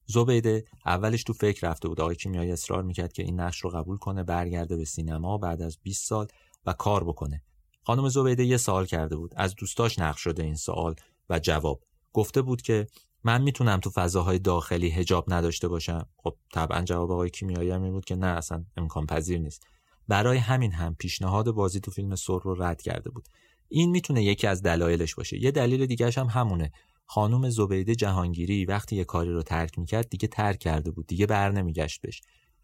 [0.07, 2.01] زبیده اولش تو فکر رفته بود.
[2.01, 5.79] آقای کیمیایی اصرار می‌کرد که این نقش رو قبول کنه برگرده به سینما بعد از
[5.83, 6.27] 20 سال
[6.67, 7.43] و کار بکنه.
[7.87, 9.33] خانم زبیده یه سوال کرده بود.
[9.37, 10.95] از دوستاش نقش شده این سوال
[11.31, 11.81] و جواب.
[12.13, 12.87] گفته بود که
[13.25, 16.09] من می‌تونم تو فضاهای داخلی هجاب نداشته باشم.
[16.17, 19.67] خب طبعا جواب آقای کیمیایی هم این بود که نه اصلا امکان پذیر نیست.
[20.09, 23.29] برای همین هم پیشنهاد بازی تو فیلم سر رو رد کرده بود.
[23.69, 25.43] این می‌تونه یکی از دلایلش باشه.
[25.43, 26.73] یه دلیل دیگه هم همونه.
[27.05, 31.07] خانم زبیده جهانگیری وقتی یه کاری رو ترک می‌کرد دیگه ترک کرده بود.
[31.07, 32.23] دیگه بر نمیگشت بهش.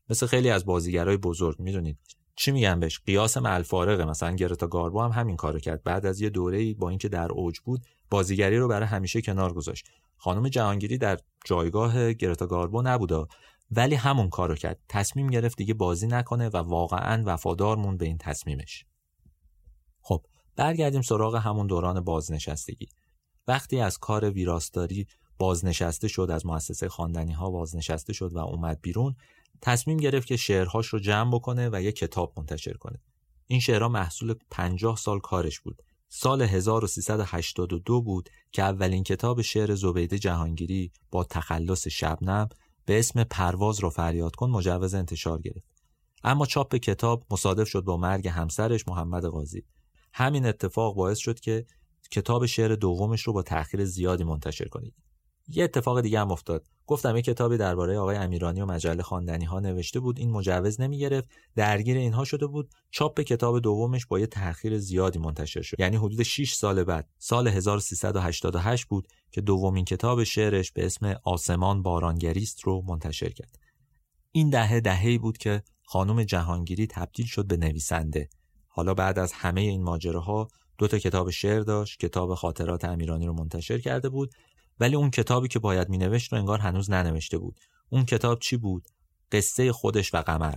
[0.09, 1.99] مثل خیلی از بازیگرای بزرگ می‌دونید.
[2.37, 5.83] چی میگن بهش؟ قیاس الفارقه مثلا گرتا گاربو هم همین کارو کرد.
[5.83, 7.81] بعد از یه دوره با اینکه در اوج بود
[8.11, 9.89] بازیگری رو برای همیشه کنار گذاشت.
[10.17, 13.27] خانم جهانگیری در جایگاه گرتا گاربو نبوده
[13.71, 14.81] ولی همون کارو کرد.
[14.89, 18.85] تصمیم گرفت دیگه بازی نکنه و واقعا وفادار مون به این تصمیمش.
[20.01, 20.27] خب
[20.57, 22.89] برگردیم سراغ همون دوران بازنشستگی.
[23.49, 25.07] وقتی از کار ویراستاری
[25.39, 29.17] بازنشسته شد از مؤسسه خواندنی ها بازنشسته شد و اومد بیرون
[29.63, 33.01] تصمیم گرفت که شعرهاش رو جمع بکنه و یک کتاب منتشر کنه.
[33.47, 35.83] این شعرها محصول 50 سال کارش بود.
[36.09, 42.49] سال 1382 بود که اولین کتاب شعر زبیده جهانگیری با تخلص شبنم
[42.85, 45.73] به اسم پرواز رو فریاد کن مجوز انتشار گرفت.
[46.25, 49.65] اما چاپ کتاب مصادف شد با مرگ همسرش محمد قاضی
[50.15, 51.67] همین اتفاق باعث شد که
[52.11, 54.95] کتاب شعر دومش رو با تأخیر زیادی منتشر کنید.
[55.49, 56.67] یه اتفاق دیگه هم افتاد.
[56.87, 60.19] گفتم یه کتابی درباره آقای امیرانی و مجله خواندنی ها نوشته بود.
[60.19, 62.71] این مجوز نمی گرفت درگیر اینها شده بود.
[62.91, 65.81] چاپ کتاب دومش با یه تأخیر زیادی منتشر شد.
[65.81, 67.09] یعنی حدود 6 سال بعد.
[67.19, 73.59] سال 1388 بود که دومین کتاب شعرش به اسم آسمان بارانگریست رو منتشر کرد.
[74.33, 78.29] این دهه دهه‌ای بود که خانم جهانگیری تبدیل شد به نویسنده.
[78.69, 80.49] حالا بعد از همه این ماجراها
[80.79, 82.01] دو تا کتاب شعر داشت.
[82.01, 84.35] کتاب خاطرات امیرانی رو منتشر کرده بود.
[84.83, 87.61] ولی اون کتابی که باید مینوشت رو انگار هنوز ننوشته بود.
[87.89, 88.89] اون کتاب چی بود؟
[89.33, 90.55] قصه خودش و قمر.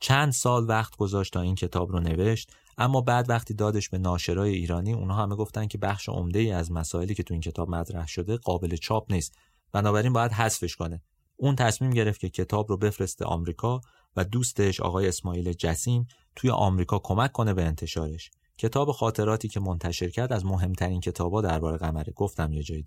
[0.00, 4.54] چند سال وقت گذاشت تا این کتاب رو نوشت اما بعد وقتی دادش به ناشرای
[4.54, 8.06] ایرانی اونها همه گفتن که بخش عمده ای از مسائلی که تو این کتاب مطرح
[8.06, 9.34] شده قابل چاپ نیست.
[9.72, 11.02] بنابراین باید حذفش کنه.
[11.36, 13.80] اون تصمیم گرفت که کتاب رو بفرسته آمریکا
[14.16, 16.06] و دوستش آقای اسماعیل جسیم
[16.36, 18.30] توی آمریکا کمک کنه به انتشارش.
[18.58, 22.12] کتاب خاطراتی که منتشر کرد از مهمترین کتابا درباره قمره.
[22.16, 22.84] گفتم یه جایی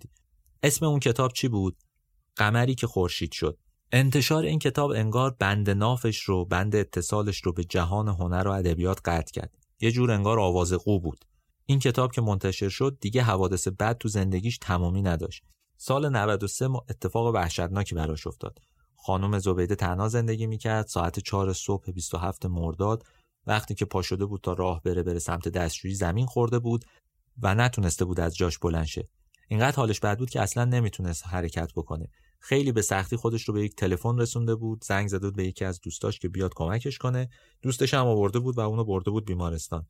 [0.64, 1.76] اسم اون کتاب چی بود؟
[2.36, 3.58] قمری که خورشید شد.
[3.92, 9.00] انتشار این کتاب انگار بند نافش رو بند اتصالش رو به جهان هنر و ادبیات
[9.04, 9.54] قطع کرد.
[9.80, 11.24] یه جور انگار آواز قو بود.
[11.66, 15.44] این کتاب که منتشر شد دیگه حوادث بد تو زندگیش تمامی نداشت.
[15.76, 18.58] سال 93 اتفاق وحشتناکی براش افتاد.
[18.96, 20.86] خانم زبیده تنها زندگی می‌کرد.
[20.86, 23.04] ساعت 4 صبح 27 مرداد
[23.46, 26.84] وقتی که پا شده بود تا راه بره بره سمت دستشویی زمین خورده بود
[27.42, 29.08] و نتونسته بود از جاش بلند شه.
[29.48, 32.08] اینقدر حالش بد بود که اصلا نمی‌تونست حرکت بکنه.
[32.38, 35.64] خیلی به سختی خودش رو به یک تلفن رسونده بود زنگ زده بود به یکی
[35.64, 37.28] از دوستاش که بیاد کمکش کنه.
[37.62, 39.86] دوستش هم آورده بود و اونو برده بود بیمارستان.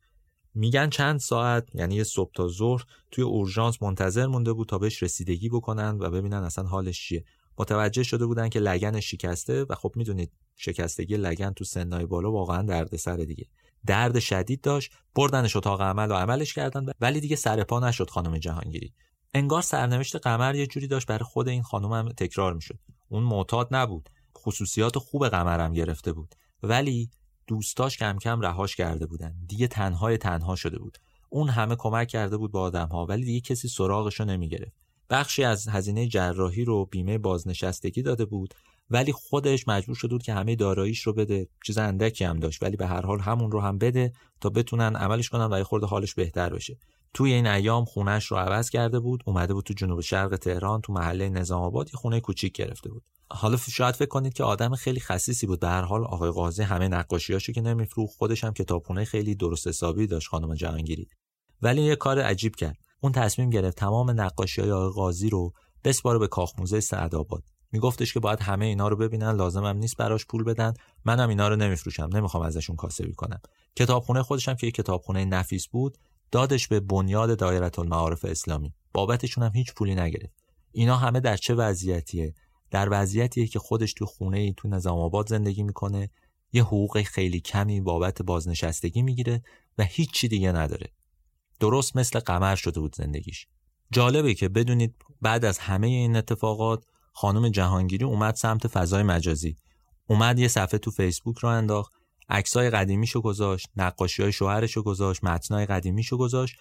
[0.54, 5.02] میگن چند ساعت یعنی یه صبح تا ظهر توی اورژانس منتظر مونده بود تا بهش
[5.02, 7.24] رسیدگی بکنن و ببینن اصلا حالش چیه.
[7.58, 12.62] متوجه شده بودن که لگن شکسته و خب می‌دونید شکستگی لگن تو سنای بالا واقعا
[12.62, 13.46] دردسر دیگه.
[13.86, 18.38] درد شدید داشت بردنش اتاق عمل و عملش کردن ولی دیگه سر پا نشد خانم
[18.38, 18.94] جهانگیری.
[19.34, 22.78] انگار سرنوشت قمر یه جوری داشت برای خود این خانم هم تکرار می‌شد.
[23.08, 24.10] اون معتاد نبود.
[24.38, 26.34] خصوصیات خوب قمرم گرفته بود.
[26.62, 27.10] ولی
[27.46, 29.34] دوستاش کم کم رهاش کرده بودن.
[29.46, 30.98] دیگه تنهای تنها شده بود.
[31.30, 34.72] اون همه کمک کرده بود با آدم ها ولی دیگه کسی سراغشو نمی‌گرفت.
[35.10, 38.54] بخشی از هزینه جراحی رو بیمه بازنشستگی داده بود
[38.90, 41.48] ولی خودش مجبور شده بود که همه داراییش رو بده.
[41.66, 45.28] چیز اندکی هم داشت ولی به هر حال همون رو هم بده تا بتونن عملش
[45.28, 46.76] کنن و یه خورده حالش بهتر بشه.
[47.14, 50.92] توی این ایام خونش رو عوض کرده بود اومده بود تو جنوب شرق تهران تو
[50.92, 53.02] محله نظام آباد یه خونه کوچیک گرفته بود.
[53.30, 55.60] حالا شاید فکر کنید که آدم خیلی خصیصی بود.
[55.60, 60.28] به حال آقای قاضی همه نقاشیاشو که نمیفروخت خودش هم کتابخونه خیلی درست حسابی داشت
[60.28, 61.08] خانم جهانگیری.
[61.62, 62.76] ولی یه کار عجیب کرد.
[63.00, 65.52] اون تصمیم گرفت تمام نقاشی های آقای قاضی رو
[65.84, 67.42] بسپاره به کاخ موزه سعدآباد
[67.72, 70.74] میگفتش که باید همه اینا رو ببینن لازمم نیست براش پول بدن.
[71.04, 73.40] منم اینا رو نمیفروشم نمی‌خوام ازشون کاسبی کنم.
[73.76, 75.98] کتابخونه خودشم که یه کتابخونه نفیس بود
[76.30, 78.72] دادش به بنیاد دایره المعارف اسلامی.
[78.92, 80.34] بابتشون هم هیچ پولی نگرفت.
[80.72, 82.34] اینا همه در چه وضعیتیه؟
[82.70, 86.10] در وضعیتیه که خودش تو خونه ای تو نظام آباد زندگی می‌کنه
[86.52, 89.42] یه حقوق خیلی کمی بابت بازنشستگی می‌گیره
[89.78, 90.92] و هیچی دیگه نداره.
[91.60, 93.46] درست مثل قمر شده بود زندگیش.
[93.92, 99.56] جالبه که بدونید بعد از همه این اتفاقات خانم جهانگیری اومد سمت فضای مجازی.
[100.06, 101.92] اومد یه صفحه تو فیسبوک رو انداخت.
[102.28, 106.56] عکسای قدیمیشو گذاشت نقاشی های شوهرشو گذاشت متنای قدیمیشو گذاشت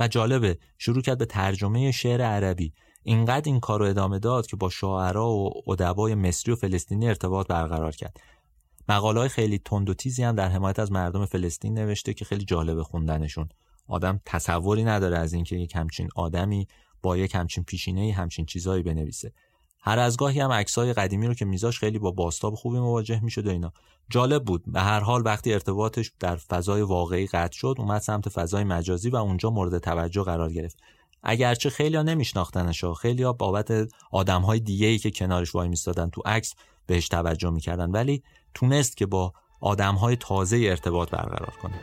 [0.00, 2.72] و جالبه شروع کرد به ترجمه شعر عربی.
[3.02, 7.46] اینقدر این کار رو ادامه داد که با شاعرا و ادبای مصری و فلسطینی ارتباط
[7.46, 8.20] برقرار کرد.
[8.88, 12.82] مقاله خیلی تند و تیزی هم در حمایت از مردم فلسطین نوشته که خیلی جالب
[12.82, 13.48] خوندنشون.
[13.86, 16.68] آدم تصوری نداره از اینکه یک همچین آدمی
[17.02, 19.32] با یک همچین پیشینه همچین چیزایی بنویسه.
[19.82, 23.46] هر از گاهی هم عکسای قدیمی رو که میذاش خیلی با باستاب خوبی مواجه می‌شد
[23.46, 23.72] و اینا.
[24.10, 24.62] جالب بود.
[24.66, 29.16] به هر حال وقتی ارتباطش در فضای واقعی قطع شد اومد سمت فضای مجازی و
[29.16, 30.78] اونجا مورد توجه قرار گرفت.
[31.22, 36.10] اگرچه خیلی ها نمیشناختنش خیلی ها بابت آدم های دیگه ای که کنارش وای میستادن
[36.10, 36.54] تو عکس
[36.86, 38.22] بهش توجه می‌کردن ولی
[38.54, 41.80] تونست که با آدم های تازه ارتباط برقرار کنه.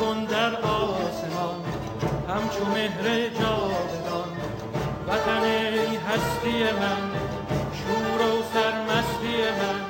[0.00, 1.60] کن در آسمان
[2.28, 4.30] همچو مهر جاودان.
[5.08, 5.44] وطن
[6.08, 7.02] هستی من
[7.78, 9.80] شور و سرمستی من.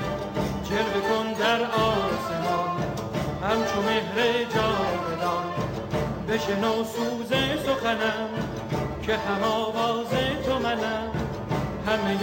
[0.68, 2.76] جلوه کن در آسمان
[3.42, 5.44] همچو مهر جاودان.
[6.28, 7.32] بشنو سوز
[7.66, 8.28] سخنم
[9.02, 10.10] که هم آواز
[10.46, 11.10] تو منم.
[11.86, 12.18] همه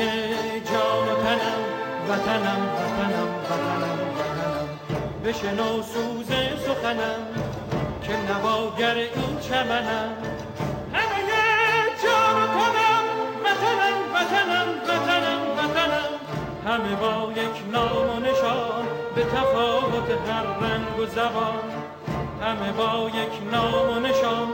[0.72, 1.62] جان و تنم
[2.10, 4.68] وطنم وطنم وطنم وطنم.
[5.26, 6.28] بشنو سوز
[6.66, 7.47] سخنم
[8.08, 10.12] که نواگر این چمنم.
[10.94, 11.20] همه
[12.04, 13.04] جان کنم
[13.44, 16.12] وطنم وطنم وطنم وطنم.
[16.68, 18.86] همه با یک نام و نشان
[19.16, 21.64] به تفاوت هر رنگ و زبان.
[22.42, 24.48] همه با یک نام و نشان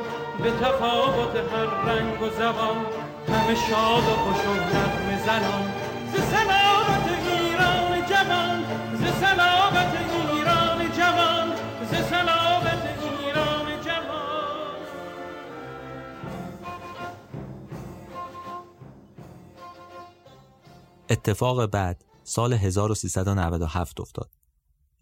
[0.43, 2.85] به تفاوت هر رنگ و زبان.
[3.27, 5.73] همه شاد و خوش و نغم زنان.
[6.13, 6.33] ز
[21.09, 24.31] اتفاق بعد سال 1397 افتاد.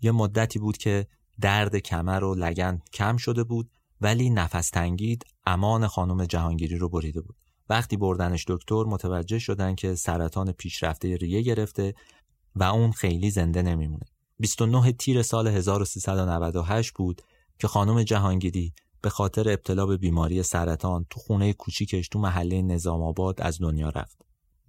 [0.01, 1.07] یه مدتی بود که
[1.41, 3.69] درد کمر و لگن کم شده بود
[4.01, 7.35] ولی نفس تنگید امان خانم جهانگیری رو بریده بود.
[7.69, 11.93] وقتی بردنش دکتر متوجه شدن که سرطان پیشرفته ریه گرفته
[12.55, 14.05] و اون خیلی زنده نمیمونه.
[14.39, 17.21] 29 تیر سال 1398 بود
[17.59, 23.01] که خانم جهانگیری به خاطر ابتلا به بیماری سرطان تو خونه کوچیکش تو محله نظام
[23.01, 24.21] آباد از دنیا رفت.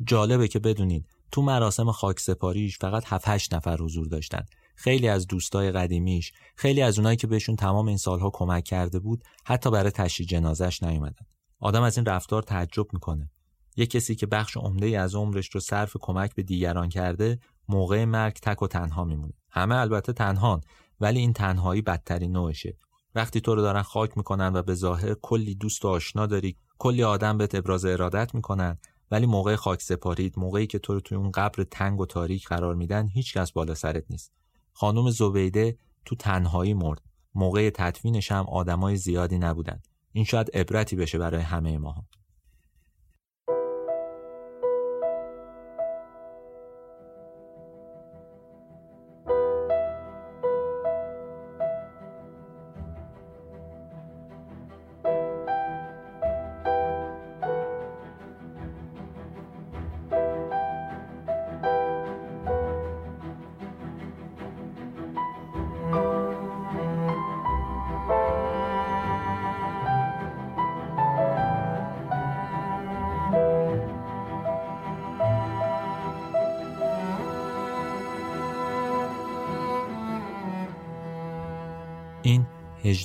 [0.04, 4.44] جالبه که بدونید تو مراسم خاک سپاریش فقط 7 8 نفر حضور داشتن
[4.76, 9.24] خیلی از دوستای قدیمیش خیلی از اونایی که بهشون تمام این سالها کمک کرده بود
[9.44, 11.26] حتی برای تشییع جنازش نیومدن.
[11.60, 13.30] آدم از این رفتار تعجب می‌کنه.
[13.76, 17.38] یه کسی که بخش عمده از عمرش رو صرف کمک به دیگران کرده
[17.68, 19.32] موقع مرگ تک و تنها میمونه.
[19.50, 20.60] همه البته تنهان
[21.00, 22.78] ولی این تنهایی بدترین نوعشه.
[23.14, 27.02] وقتی تو رو دارن خاک می‌کنن و به ظاهر کلی دوست و آشنا داری کلی
[27.02, 28.78] آدم بهت ابراز ارادت می‌کنن
[29.12, 32.74] ولی موقع خاک سپارید موقعی که تو رو توی اون قبر تنگ و تاریک قرار
[32.74, 34.32] میدن هیچکس بالا سرت نیست.
[34.72, 37.00] خانم زبیده تو تنهایی مرد.
[37.34, 39.82] موقع تدفینش هم آدمای زیادی نبودن.
[40.12, 42.04] این شاید عبرتی بشه برای همه ماها.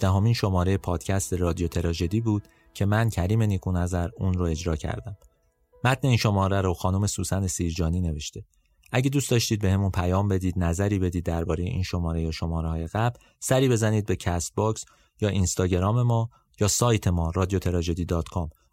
[0.08, 2.44] هجدهمین شماره پادکست رادیو تراژدی بود
[2.74, 5.18] که من کریم نیکو نظر اون رو اجرا کردم.
[5.84, 8.46] متن این شماره رو خانم سوسن سیرجانی نوشته.
[8.92, 13.20] اگه دوست داشتید بهمون پیام بدید نظری بدید درباره این شماره یا شماره های قبل
[13.40, 14.86] سری بزنید به کست باکس
[15.22, 16.30] یا اینستاگرام ما
[16.60, 17.60] یا سایت ما رادیو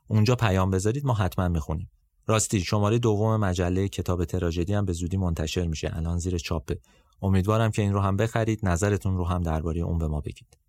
[0.09, 1.91] اونجا پیام بذارید ما حتما می‌خونیم.
[2.27, 5.97] راستی شماره دوم مجله کتاب تراژدی هم به زودی منتشر میشه.
[5.97, 6.81] الان زیر چاپه.
[7.23, 10.64] امیدوارم که این رو هم بخرید نظرتون رو هم درباره اون به ما بگید.